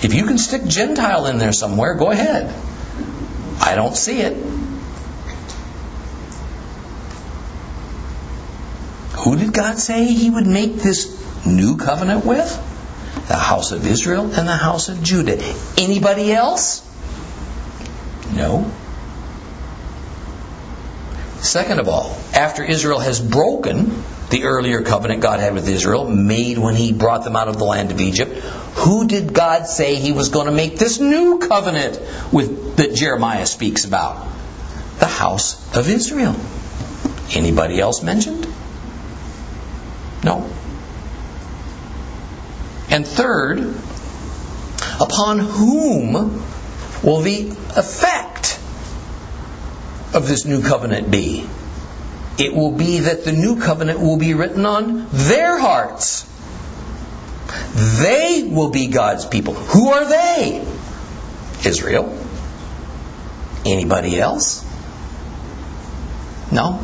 [0.00, 2.54] If you can stick Gentile in there somewhere, go ahead.
[3.60, 4.34] I don't see it.
[9.18, 12.64] Who did God say he would make this new covenant with?
[13.26, 15.38] The house of Israel and the house of Judah.
[15.76, 16.84] Anybody else?
[18.32, 18.70] No.
[21.40, 26.58] Second of all, after Israel has broken the earlier covenant God had with Israel, made
[26.58, 28.32] when he brought them out of the land of Egypt,
[28.76, 32.00] who did God say he was going to make this new covenant
[32.32, 34.26] with that Jeremiah speaks about?
[34.98, 36.36] The house of Israel.
[37.34, 38.46] Anybody else mentioned?
[40.24, 40.50] No.
[42.90, 43.74] And third,
[45.00, 46.12] upon whom
[47.02, 48.58] will the effect
[50.14, 51.46] of this new covenant be?
[52.38, 56.24] It will be that the new covenant will be written on their hearts.
[57.74, 59.54] They will be God's people.
[59.54, 60.66] Who are they?
[61.64, 62.16] Israel.
[63.64, 64.64] Anybody else?
[66.52, 66.80] No.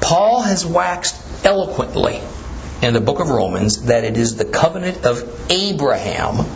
[0.00, 2.20] Paul has waxed eloquently
[2.82, 6.46] in the book of Romans that it is the covenant of Abraham,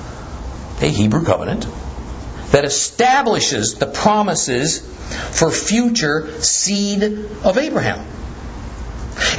[0.81, 1.67] a Hebrew covenant,
[2.55, 4.79] that establishes the promises
[5.33, 7.03] for future seed
[7.43, 8.07] of Abraham.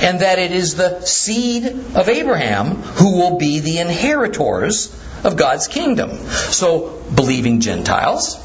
[0.01, 5.69] And that it is the seed of Abraham who will be the inheritors of God's
[5.69, 6.17] kingdom.
[6.51, 8.35] So, believing Gentiles,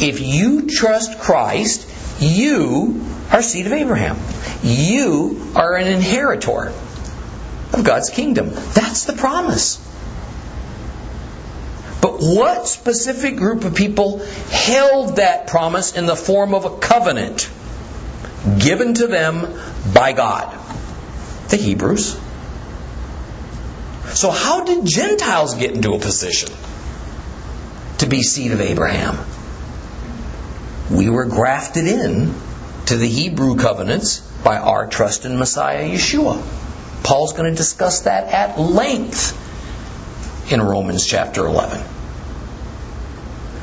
[0.00, 1.88] if you trust Christ,
[2.20, 4.16] you are seed of Abraham.
[4.64, 6.72] You are an inheritor
[7.72, 8.50] of God's kingdom.
[8.50, 9.78] That's the promise.
[12.22, 17.50] What specific group of people held that promise in the form of a covenant
[18.60, 19.58] given to them
[19.92, 20.56] by God?
[21.48, 22.16] The Hebrews.
[24.12, 26.50] So, how did Gentiles get into a position
[27.98, 29.18] to be seed of Abraham?
[30.92, 32.32] We were grafted in
[32.86, 36.40] to the Hebrew covenants by our trust in Messiah Yeshua.
[37.02, 41.84] Paul's going to discuss that at length in Romans chapter 11.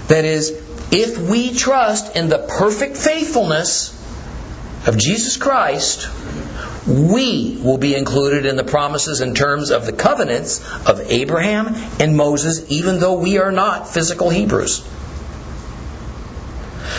[0.09, 0.49] That is,
[0.91, 3.95] if we trust in the perfect faithfulness
[4.87, 6.09] of Jesus Christ,
[6.87, 12.17] we will be included in the promises in terms of the covenants of Abraham and
[12.17, 14.83] Moses, even though we are not physical Hebrews.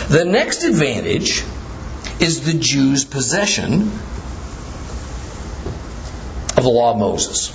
[0.07, 1.43] The next advantage
[2.19, 3.81] is the Jews' possession
[6.55, 7.49] of the law of Moses,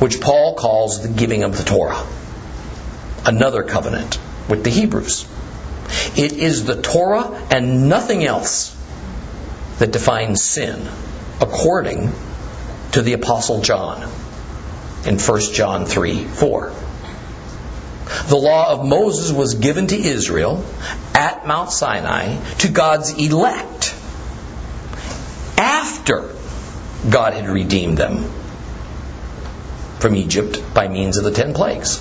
[0.00, 2.04] which Paul calls the giving of the Torah,
[3.26, 5.26] another covenant with the Hebrews.
[6.16, 8.74] It is the Torah and nothing else
[9.78, 10.88] that defines sin,
[11.40, 12.12] according
[12.92, 14.02] to the Apostle John
[15.04, 16.72] in 1 John 3 4.
[18.28, 20.64] The law of Moses was given to Israel
[21.14, 23.94] at Mount Sinai to God's elect
[25.58, 26.30] after
[27.10, 28.24] God had redeemed them
[29.98, 32.00] from Egypt by means of the ten plagues.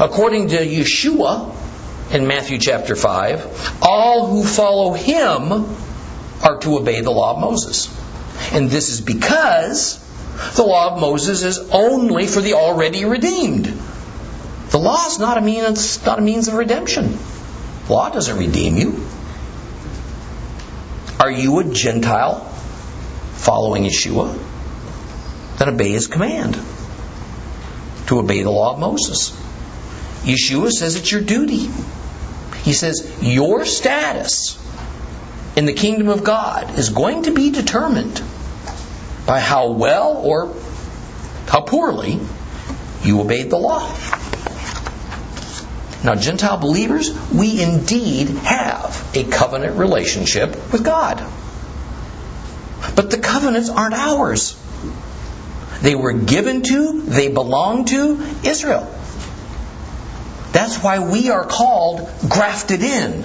[0.00, 1.54] According to Yeshua
[2.12, 5.52] in Matthew chapter 5, all who follow him
[6.42, 7.88] are to obey the law of Moses.
[8.52, 9.98] And this is because
[10.56, 13.66] the law of Moses is only for the already redeemed.
[14.70, 17.18] The law is not a means, not a means of redemption.
[17.88, 19.04] Law doesn't redeem you.
[21.18, 22.50] Are you a Gentile
[23.40, 24.38] following Yeshua,
[25.58, 26.54] then obey his command
[28.06, 29.32] to obey the law of Moses.
[30.22, 31.70] Yeshua says it's your duty.
[32.62, 34.58] He says your status
[35.56, 38.22] in the kingdom of God is going to be determined
[39.26, 40.54] by how well or
[41.46, 42.20] how poorly
[43.02, 43.88] you obeyed the law.
[46.02, 51.22] Now, Gentile believers, we indeed have a covenant relationship with God.
[52.94, 54.58] But the covenants aren't ours.
[55.82, 58.99] They were given to, they belong to Israel.
[60.52, 63.24] That's why we are called grafted in.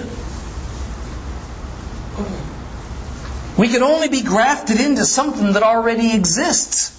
[3.58, 6.92] We can only be grafted into something that already exists.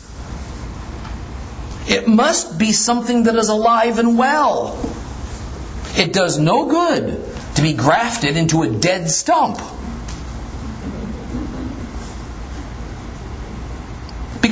[1.87, 4.77] It must be something that is alive and well.
[5.95, 7.23] It does no good
[7.55, 9.59] to be grafted into a dead stump.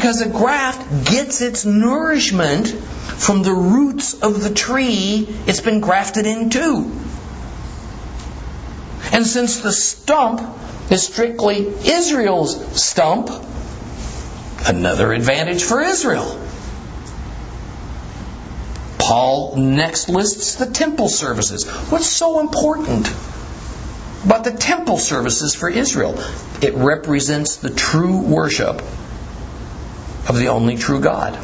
[0.06, 6.28] Because a graft gets its nourishment from the roots of the tree it's been grafted
[6.28, 6.92] into.
[9.12, 10.42] And since the stump
[10.92, 13.32] is strictly Israel's stump,
[14.68, 16.40] another advantage for Israel.
[19.00, 21.68] Paul next lists the temple services.
[21.90, 23.12] What's so important
[24.24, 26.14] about the temple services for Israel?
[26.62, 28.84] It represents the true worship
[30.28, 31.38] of the only true God.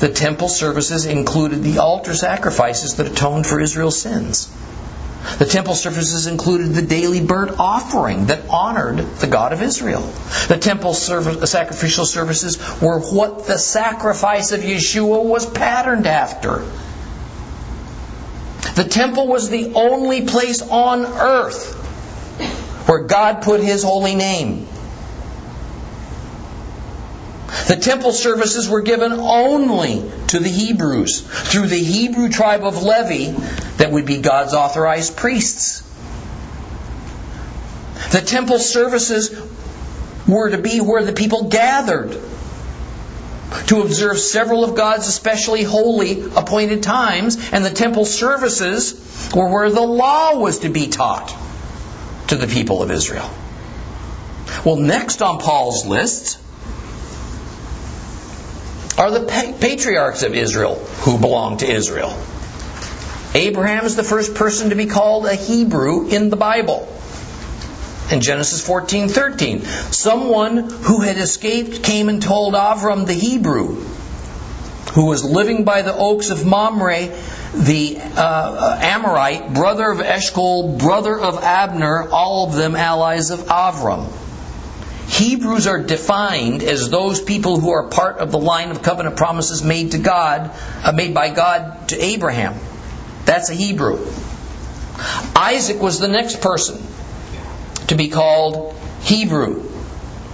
[0.00, 4.50] The temple services included the altar sacrifices that atoned for Israel's sins.
[5.38, 10.00] The temple services included the daily burnt offering that honored the God of Israel.
[10.48, 16.64] The temple service, uh, sacrificial services were what the sacrifice of Yeshua was patterned after.
[18.74, 21.74] The temple was the only place on earth
[22.88, 24.66] where God put his holy name.
[27.68, 33.38] The temple services were given only to the Hebrews through the Hebrew tribe of Levi
[33.76, 35.82] that would be God's authorized priests.
[38.10, 39.30] The temple services
[40.26, 42.18] were to be where the people gathered
[43.66, 49.70] to observe several of God's especially holy appointed times, and the temple services were where
[49.70, 51.34] the law was to be taught
[52.28, 53.30] to the people of Israel.
[54.64, 56.38] Well, next on Paul's list
[58.98, 59.26] are the
[59.60, 62.16] patriarchs of Israel who belong to Israel.
[63.34, 66.88] Abraham is the first person to be called a Hebrew in the Bible.
[68.10, 73.76] In Genesis 14:13, someone who had escaped came and told Avram the Hebrew,
[74.92, 77.08] who was living by the oaks of Mamre,
[77.54, 84.06] the uh, Amorite, brother of Eshcol, brother of Abner, all of them allies of Avram.
[85.12, 89.62] Hebrews are defined as those people who are part of the line of covenant promises
[89.62, 90.50] made to God,
[90.82, 92.58] uh, made by God to Abraham.
[93.26, 94.06] That's a Hebrew.
[95.36, 96.82] Isaac was the next person
[97.88, 99.68] to be called Hebrew.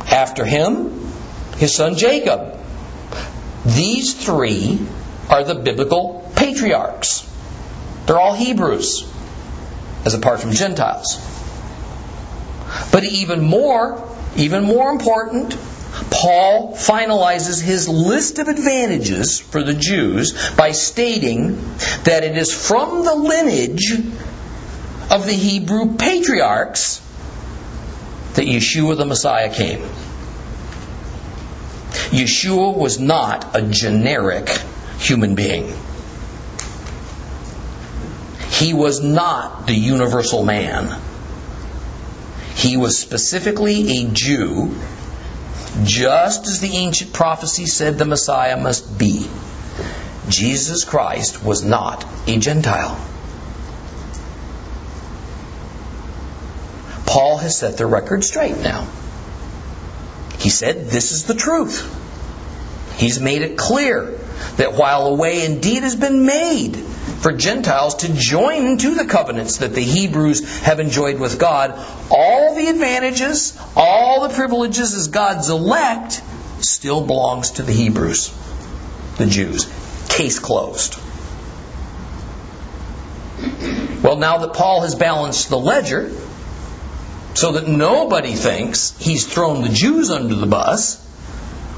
[0.07, 1.11] After him,
[1.57, 2.57] his son Jacob.
[3.67, 4.79] These three
[5.29, 7.29] are the biblical patriarchs.
[8.07, 9.13] They're all Hebrews,
[10.05, 11.17] as apart from Gentiles.
[12.93, 14.05] But even more
[14.39, 15.57] even more important,
[16.11, 21.57] Paul finalizes his list of advantages for the Jews by stating
[22.05, 23.93] that it is from the lineage
[25.11, 27.01] of the Hebrew patriarchs
[28.35, 29.81] that Yeshua the Messiah came.
[32.11, 34.49] Yeshua was not a generic
[34.99, 35.75] human being.
[38.51, 41.08] He was not the universal man.
[42.59, 44.75] He was specifically a Jew,
[45.85, 49.29] just as the ancient prophecy said the Messiah must be.
[50.29, 53.01] Jesus Christ was not a Gentile.
[57.07, 58.89] Paul has set the record straight now.
[60.41, 61.87] He said, This is the truth.
[62.99, 64.19] He's made it clear
[64.57, 66.75] that while a way indeed has been made
[67.21, 71.75] for Gentiles to join to the covenants that the Hebrews have enjoyed with God,
[72.11, 76.23] all the advantages, all the privileges as God's elect
[76.61, 78.33] still belongs to the Hebrews,
[79.17, 79.67] the Jews.
[80.09, 80.97] Case closed.
[84.03, 86.11] Well, now that Paul has balanced the ledger,
[87.35, 91.05] so that nobody thinks he's thrown the Jews under the bus,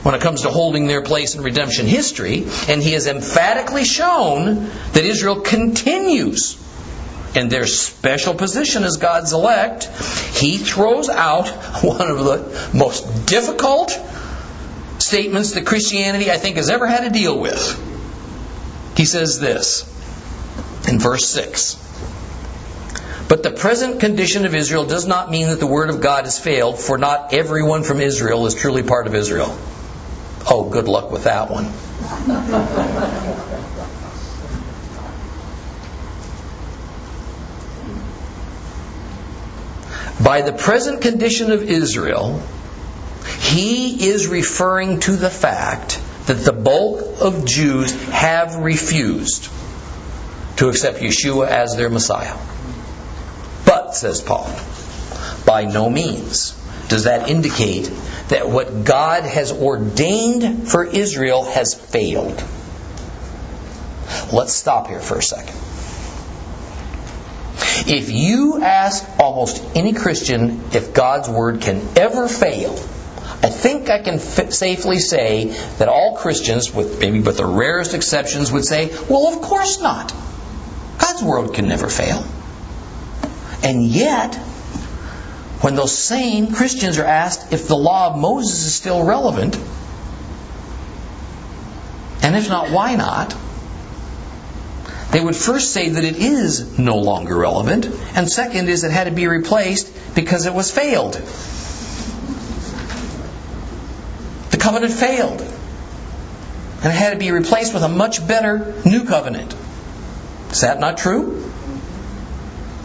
[0.02, 4.66] when it comes to holding their place in redemption history, and he has emphatically shown
[4.92, 6.56] that Israel continues
[7.34, 9.84] in their special position as God's elect,
[10.34, 11.48] he throws out
[11.82, 13.90] one of the most difficult
[14.98, 17.88] statements that Christianity, I think, has ever had to deal with.
[18.96, 19.84] He says this
[20.88, 21.86] in verse 6.
[23.28, 26.38] But the present condition of Israel does not mean that the word of God has
[26.38, 29.56] failed, for not everyone from Israel is truly part of Israel.
[30.48, 31.64] Oh, good luck with that one.
[40.22, 42.42] By the present condition of Israel,
[43.38, 49.50] he is referring to the fact that the bulk of Jews have refused
[50.56, 52.36] to accept Yeshua as their Messiah.
[53.64, 54.54] But, says Paul,
[55.46, 56.59] by no means
[56.90, 57.90] does that indicate
[58.28, 62.42] that what God has ordained for Israel has failed.
[64.32, 65.56] Let's stop here for a second.
[67.86, 72.72] If you ask almost any Christian if God's word can ever fail,
[73.42, 75.46] I think I can f- safely say
[75.78, 80.12] that all Christians, with maybe with the rarest exceptions, would say, "Well, of course not.
[80.98, 82.24] God's word can never fail."
[83.62, 84.38] And yet,
[85.60, 89.56] when those same Christians are asked if the law of Moses is still relevant,
[92.22, 93.36] and if not, why not?
[95.10, 99.04] They would first say that it is no longer relevant, and second is it had
[99.04, 101.14] to be replaced because it was failed.
[104.50, 105.40] The covenant failed.
[106.82, 109.54] and it had to be replaced with a much better new covenant.
[110.50, 111.50] Is that not true?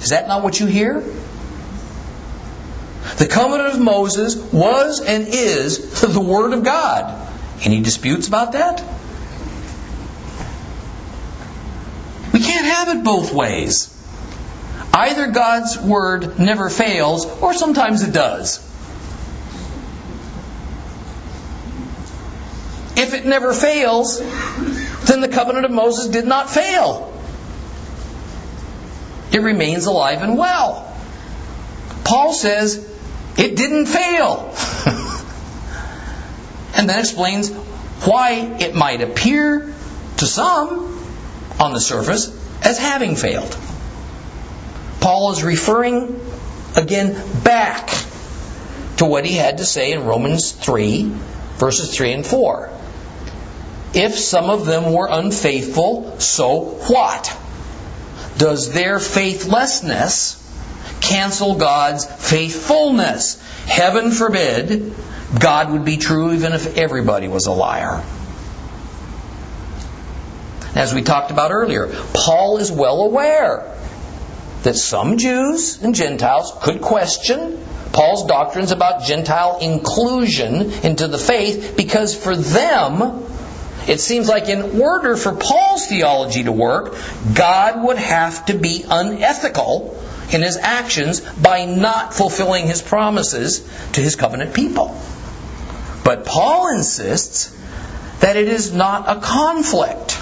[0.02, 1.04] Is that not what you hear?
[3.18, 7.30] The covenant of Moses was and is the Word of God.
[7.64, 8.84] Any disputes about that?
[12.34, 13.92] We can't have it both ways.
[14.94, 18.60] Either God's Word never fails, or sometimes it does.
[22.98, 27.14] If it never fails, then the covenant of Moses did not fail.
[29.32, 30.94] It remains alive and well.
[32.06, 32.95] Paul says
[33.38, 34.54] it didn't fail.
[36.76, 39.74] and then explains why it might appear
[40.18, 41.04] to some
[41.60, 42.30] on the surface
[42.64, 43.58] as having failed.
[45.02, 46.20] Paul is referring
[46.76, 47.90] again back
[48.98, 51.12] to what he had to say in Romans 3,
[51.58, 52.70] verses 3 and 4.
[53.94, 57.38] If some of them were unfaithful, so what?
[58.38, 60.42] Does their faithlessness
[61.02, 63.42] cancel God's faithfulness?
[63.66, 64.94] Heaven forbid
[65.40, 68.04] God would be true even if everybody was a liar.
[70.76, 73.76] As we talked about earlier, Paul is well aware
[74.64, 81.76] that some Jews and Gentiles could question Paul's doctrines about Gentile inclusion into the faith
[81.78, 83.24] because for them,
[83.88, 86.96] it seems like in order for Paul's theology to work,
[87.34, 89.98] God would have to be unethical
[90.32, 93.60] in his actions by not fulfilling his promises
[93.94, 95.00] to his covenant people.
[96.04, 97.56] But Paul insists
[98.20, 100.22] that it is not a conflict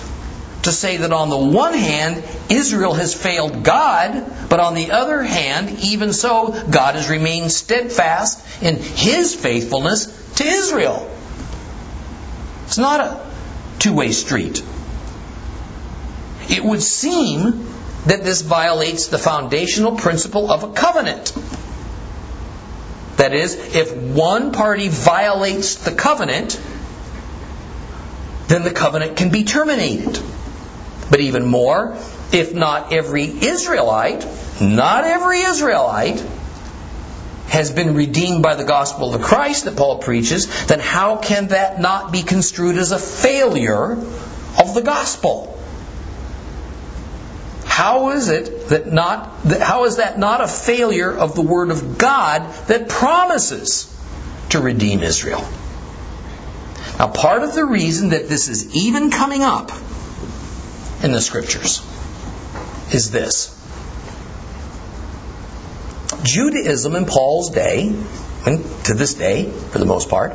[0.64, 5.22] to say that on the one hand, Israel has failed God, but on the other
[5.22, 11.10] hand, even so, God has remained steadfast in his faithfulness to Israel.
[12.66, 13.32] It's not a
[13.80, 14.64] two way street.
[16.50, 17.68] It would seem
[18.06, 21.34] that this violates the foundational principle of a covenant.
[23.18, 26.60] That is, if one party violates the covenant,
[28.48, 30.20] then the covenant can be terminated.
[31.10, 31.98] But even more,
[32.32, 34.28] if not every Israelite,
[34.60, 36.24] not every Israelite,
[37.48, 41.80] has been redeemed by the gospel of Christ that Paul preaches, then how can that
[41.80, 45.53] not be construed as a failure of the gospel?
[47.74, 51.98] How is it that not how is that not a failure of the word of
[51.98, 53.92] God that promises
[54.50, 55.44] to redeem Israel?
[57.00, 59.72] Now part of the reason that this is even coming up
[61.02, 61.82] in the scriptures
[62.94, 63.60] is this.
[66.22, 67.88] Judaism in Paul's day,
[68.46, 70.34] and to this day for the most part,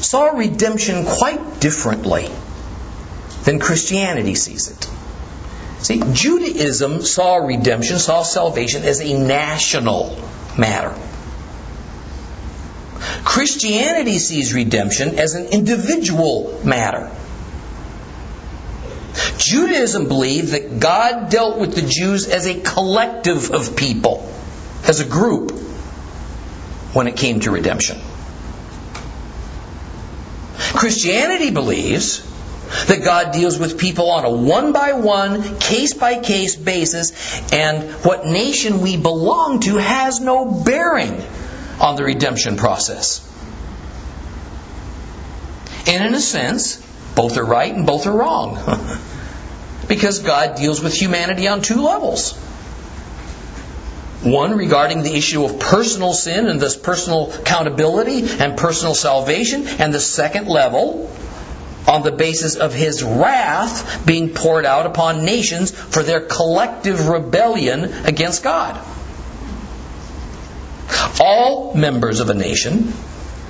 [0.00, 2.28] saw redemption quite differently
[3.44, 4.88] than Christianity sees it.
[5.82, 10.16] See, Judaism saw redemption, saw salvation as a national
[10.56, 10.96] matter.
[13.24, 17.10] Christianity sees redemption as an individual matter.
[19.38, 24.32] Judaism believed that God dealt with the Jews as a collective of people
[24.86, 25.50] as a group
[26.92, 27.98] when it came to redemption.
[30.74, 32.31] Christianity believes
[32.86, 37.12] that God deals with people on a one by one, case by case basis,
[37.52, 41.22] and what nation we belong to has no bearing
[41.80, 43.28] on the redemption process.
[45.86, 46.76] And in a sense,
[47.14, 48.56] both are right and both are wrong.
[49.88, 52.32] because God deals with humanity on two levels.
[54.22, 59.92] One regarding the issue of personal sin and thus personal accountability and personal salvation, and
[59.92, 61.10] the second level
[61.86, 67.84] on the basis of his wrath being poured out upon nations for their collective rebellion
[68.04, 68.80] against God.
[71.20, 72.92] All members of a nation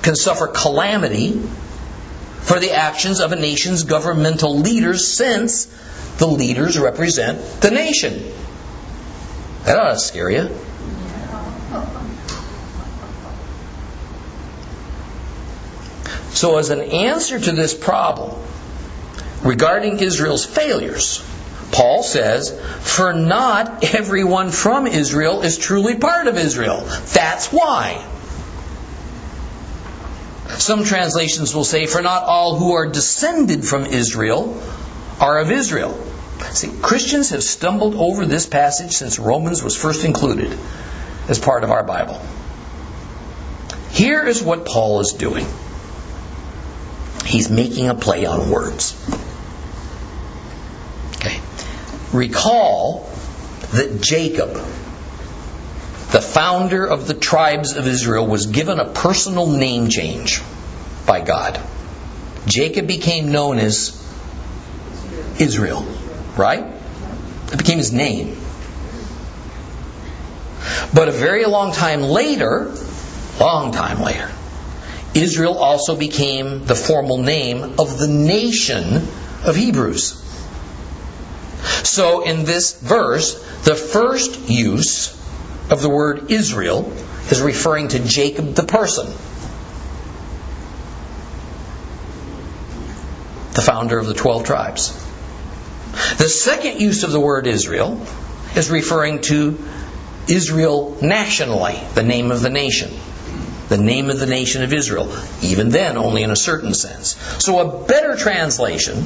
[0.03, 1.41] can suffer calamity
[2.41, 5.67] for the actions of a nation's governmental leaders since
[6.19, 8.33] the leaders represent the nation.
[9.65, 10.51] That ought to scare you.
[16.35, 18.39] So, as an answer to this problem
[19.43, 21.23] regarding Israel's failures,
[21.73, 26.81] Paul says, For not everyone from Israel is truly part of Israel.
[27.13, 28.07] That's why.
[30.59, 34.63] Some translations will say, For not all who are descended from Israel
[35.19, 35.99] are of Israel.
[36.51, 40.57] See, Christians have stumbled over this passage since Romans was first included
[41.29, 42.21] as part of our Bible.
[43.91, 45.47] Here is what Paul is doing.
[47.33, 48.95] He's making a play on words.
[51.17, 51.41] Okay.
[52.13, 53.11] Recall
[53.73, 54.53] that Jacob,
[56.11, 60.43] the founder of the tribes of Israel, was given a personal name change
[61.07, 61.59] by God.
[62.45, 63.99] Jacob became known as
[65.41, 65.87] Israel,
[66.37, 66.67] right?
[67.51, 68.37] It became his name.
[70.93, 72.75] But a very long time later,
[73.41, 74.31] long time later,
[75.15, 79.09] Israel also became the formal name of the nation
[79.45, 80.19] of Hebrews.
[81.85, 83.35] So in this verse,
[83.65, 85.19] the first use
[85.71, 86.91] of the word Israel
[87.31, 89.07] is referring to Jacob the person,
[93.53, 94.99] the founder of the 12 tribes.
[96.17, 98.01] The second use of the word Israel
[98.57, 99.59] is referring to
[100.27, 102.91] Israel nationally, the name of the nation.
[103.73, 105.11] The name of the nation of Israel.
[105.41, 107.17] Even then, only in a certain sense.
[107.43, 109.03] So, a better translation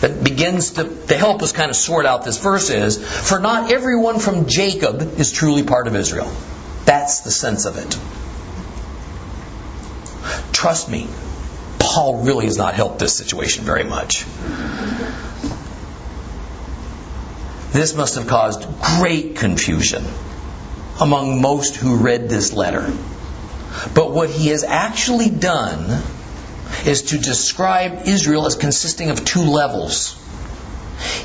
[0.00, 3.70] that begins to, to help us kind of sort out this verse is For not
[3.70, 6.28] everyone from Jacob is truly part of Israel.
[6.84, 7.96] That's the sense of it.
[10.52, 11.06] Trust me,
[11.78, 14.24] Paul really has not helped this situation very much.
[17.70, 18.66] This must have caused
[18.98, 20.04] great confusion
[21.00, 22.92] among most who read this letter.
[23.94, 26.02] But what he has actually done
[26.86, 30.20] is to describe Israel as consisting of two levels.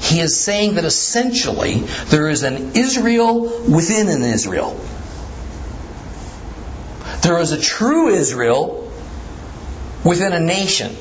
[0.01, 1.75] He is saying that essentially
[2.09, 4.79] there is an Israel within an Israel.
[7.21, 8.91] There is a true Israel
[10.03, 10.95] within a nation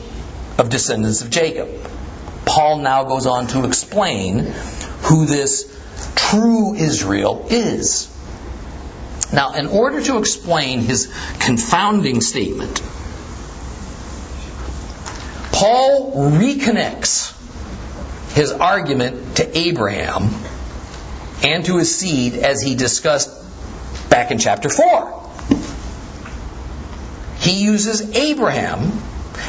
[0.58, 1.68] of descendants of Jacob.
[2.44, 4.40] Paul now goes on to explain
[5.02, 5.74] who this
[6.16, 8.07] true Israel is.
[9.32, 12.82] Now, in order to explain his confounding statement,
[15.52, 17.34] Paul reconnects
[18.34, 20.30] his argument to Abraham
[21.44, 23.30] and to his seed as he discussed
[24.08, 25.30] back in chapter 4.
[27.40, 28.92] He uses Abraham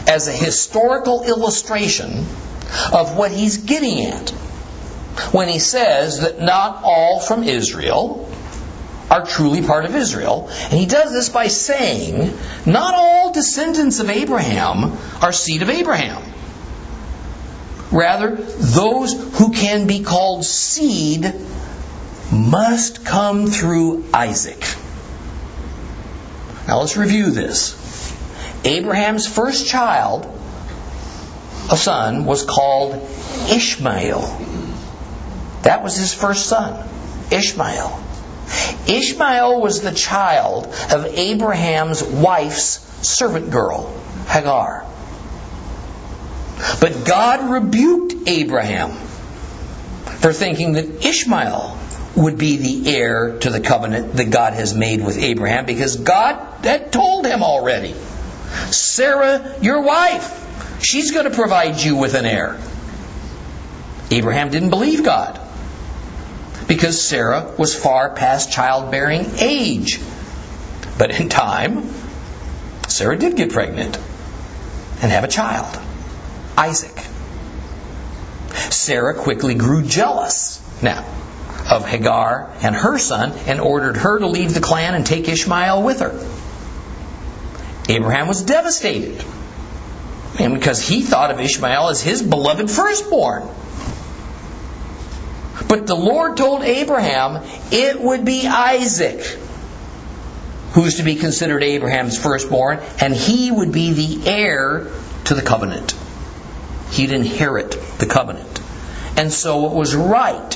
[0.07, 2.25] as a historical illustration
[2.91, 4.29] of what he's getting at
[5.31, 8.28] when he says that not all from Israel
[9.09, 10.49] are truly part of Israel.
[10.63, 16.23] And he does this by saying, not all descendants of Abraham are seed of Abraham.
[17.91, 21.33] Rather, those who can be called seed
[22.31, 24.63] must come through Isaac.
[26.67, 27.75] Now let's review this.
[28.63, 30.25] Abraham's first child,
[31.71, 32.93] a son, was called
[33.49, 34.21] Ishmael.
[35.63, 36.87] That was his first son,
[37.31, 38.03] Ishmael.
[38.87, 43.93] Ishmael was the child of Abraham's wife's servant girl,
[44.27, 44.85] Hagar.
[46.81, 51.77] But God rebuked Abraham for thinking that Ishmael
[52.15, 56.65] would be the heir to the covenant that God has made with Abraham because God
[56.65, 57.93] had told him already
[58.71, 62.59] Sarah, your wife, she's going to provide you with an heir.
[64.11, 65.39] Abraham didn't believe God
[66.69, 69.99] because Sarah was far past childbearing age.
[70.99, 71.89] But in time,
[72.87, 73.97] Sarah did get pregnant
[75.01, 75.77] and have a child,
[76.55, 76.95] Isaac.
[78.71, 81.05] Sarah quickly grew jealous now
[81.69, 85.81] of Hagar and her son and ordered her to leave the clan and take Ishmael
[85.81, 86.23] with her.
[87.89, 89.25] Abraham was devastated
[90.39, 93.49] and because he thought of Ishmael as his beloved firstborn.
[95.67, 99.21] But the Lord told Abraham it would be Isaac
[100.73, 104.87] who's to be considered Abraham's firstborn, and he would be the heir
[105.25, 105.95] to the covenant.
[106.91, 108.61] He'd inherit the covenant.
[109.17, 110.53] And so it was right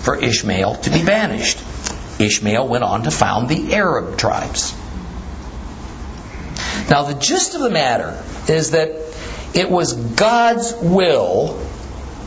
[0.00, 1.58] for Ishmael to be banished.
[2.20, 4.74] Ishmael went on to found the Arab tribes.
[6.88, 8.90] Now, the gist of the matter is that
[9.54, 11.60] it was God's will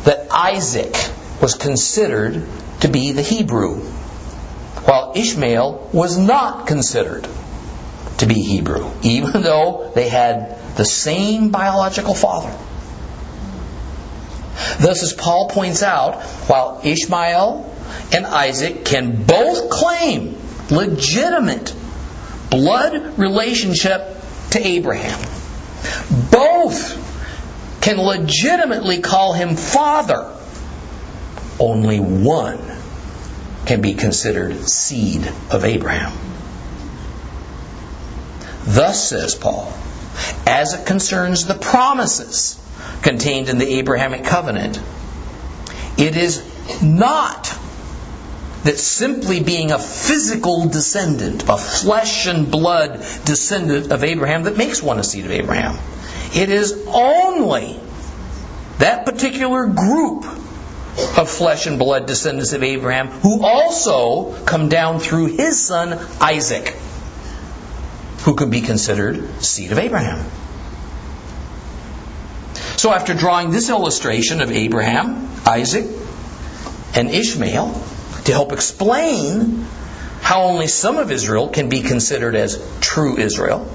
[0.04, 0.96] that Isaac
[1.42, 2.46] was considered
[2.82, 3.80] to be the Hebrew,
[4.86, 7.28] while Ishmael was not considered
[8.18, 12.56] to be Hebrew, even though they had the same biological father.
[14.80, 17.76] Thus, as Paul points out, while Ishmael
[18.14, 20.38] and Isaac can both claim
[20.70, 21.74] legitimate
[22.50, 24.18] blood relationship
[24.52, 25.20] to Abraham,
[26.32, 27.00] both
[27.82, 30.38] can legitimately call him father
[31.62, 32.60] only one
[33.68, 36.12] can be considered seed of Abraham.
[38.64, 39.72] Thus says Paul,
[40.48, 42.60] as it concerns the promises
[43.04, 44.80] contained in the Abrahamic covenant,
[45.98, 46.44] it is
[46.82, 47.46] not
[48.64, 54.82] that simply being a physical descendant, a flesh and blood descendant of Abraham, that makes
[54.82, 55.78] one a seed of Abraham.
[56.36, 57.80] It is only
[58.80, 60.26] that particular group
[60.98, 66.76] of flesh and blood descendants of Abraham who also come down through his son Isaac,
[68.24, 70.26] who can be considered seed of Abraham.
[72.78, 75.86] So, after drawing this illustration of Abraham, Isaac,
[76.96, 77.74] and Ishmael
[78.26, 79.66] to help explain
[80.22, 83.72] how only some of Israel can be considered as true Israel,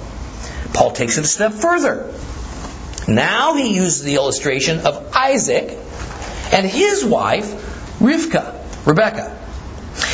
[0.73, 2.12] Paul takes it a step further.
[3.09, 5.79] Now he uses the illustration of Isaac
[6.53, 9.43] and his wife, Rivka, Rebecca.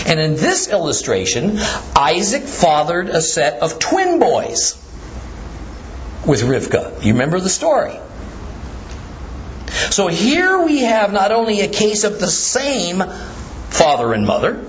[0.07, 1.59] And in this illustration,
[1.97, 4.75] Isaac fathered a set of twin boys
[6.27, 7.03] with Rivka.
[7.05, 7.99] You remember the story.
[9.91, 13.03] So here we have not only a case of the same
[13.71, 14.65] father and mother,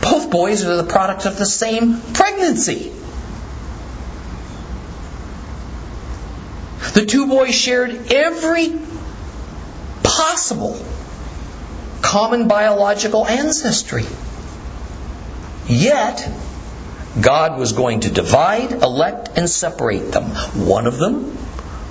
[0.00, 2.92] both boys are the product of the same pregnancy.
[6.94, 8.68] The two boys shared every
[10.20, 10.78] possible
[12.02, 14.04] common biological ancestry.
[15.66, 16.28] Yet,
[17.20, 20.24] God was going to divide, elect, and separate them.
[20.66, 21.38] One of them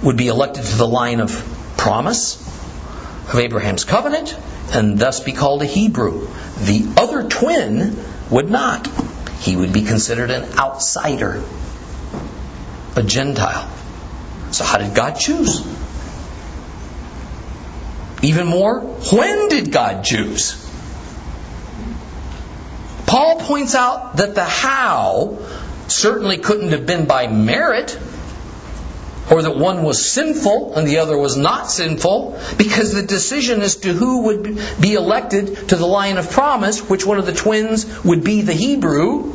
[0.04, 1.32] would be elected to the line of
[1.78, 2.38] promise
[3.34, 4.36] of Abraham's covenant
[4.74, 6.28] and thus be called a Hebrew.
[6.60, 7.98] The other twin
[8.30, 8.88] would not.
[9.40, 11.44] He would be considered an outsider,
[12.96, 13.70] a Gentile.
[14.52, 15.79] So, how did God choose?
[18.22, 20.65] Even more, when did God choose?
[23.05, 25.39] Paul points out that the how
[25.88, 27.97] certainly couldn't have been by merit,
[29.32, 33.78] or that one was sinful and the other was not sinful, because the decision as
[33.78, 38.03] to who would be elected to the line of promise, which one of the twins
[38.03, 39.34] would be the Hebrew,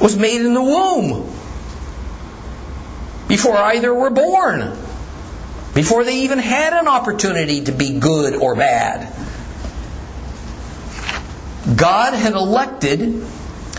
[0.00, 1.30] was made in the womb
[3.28, 4.76] before either were born
[5.74, 9.12] before they even had an opportunity to be good or bad.
[11.76, 13.24] God had elected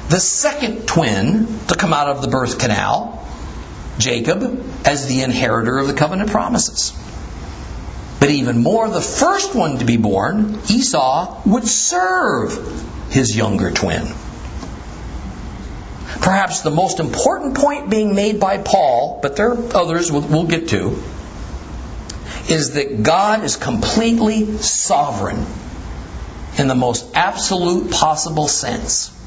[0.10, 3.28] the second twin to come out of the birth canal,
[3.98, 6.94] Jacob, as the inheritor of the covenant promises.
[8.20, 14.04] But even more, the first one to be born, Esau, would serve his younger twin.
[16.22, 20.70] Perhaps the most important point being made by Paul, but there are others we'll, get
[20.70, 21.02] to,
[22.50, 25.46] is that God is completely sovereign
[26.58, 29.18] in the most absolute possible sense.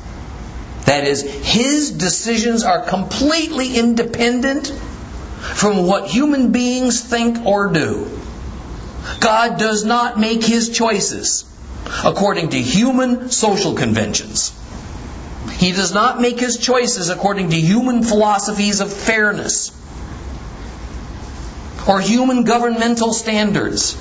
[0.87, 8.11] That is, His decisions are completely independent from what human beings think or do.
[9.21, 11.45] God does not make His choices
[12.05, 14.53] according to human social conventions.
[15.53, 19.71] He does not make His choices according to human philosophies of fairness
[21.89, 23.95] or human governmental standards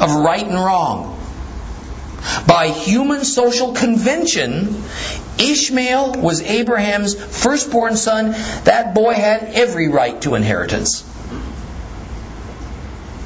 [0.00, 1.18] of right and wrong.
[2.46, 4.82] By human social convention,
[5.38, 8.32] Ishmael was Abraham's firstborn son.
[8.64, 11.02] That boy had every right to inheritance.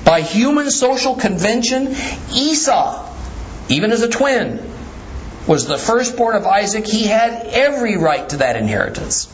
[0.05, 1.97] By human social convention,
[2.33, 3.11] Esau,
[3.69, 4.61] even as a twin,
[5.47, 6.87] was the firstborn of Isaac.
[6.87, 9.34] He had every right to that inheritance.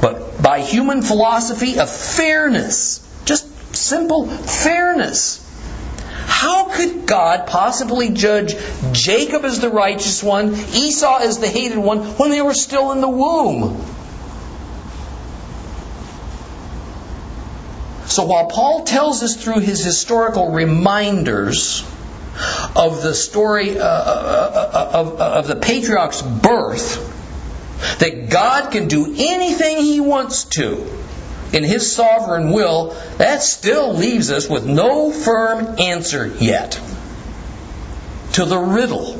[0.00, 5.46] But by human philosophy of fairness, just simple fairness,
[6.26, 8.54] how could God possibly judge
[8.92, 13.00] Jacob as the righteous one, Esau as the hated one, when they were still in
[13.00, 13.84] the womb?
[18.06, 21.84] So while Paul tells us through his historical reminders
[22.74, 27.09] of the story uh, uh, uh of, of the patriarch's birth,
[27.98, 30.86] that God can do anything He wants to
[31.52, 36.80] in His sovereign will, that still leaves us with no firm answer yet
[38.34, 39.14] to the riddle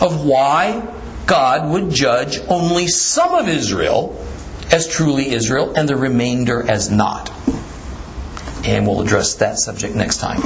[0.00, 0.82] of why
[1.26, 4.24] God would judge only some of Israel
[4.70, 7.30] as truly Israel and the remainder as not.
[8.64, 10.40] And we'll address that subject next time.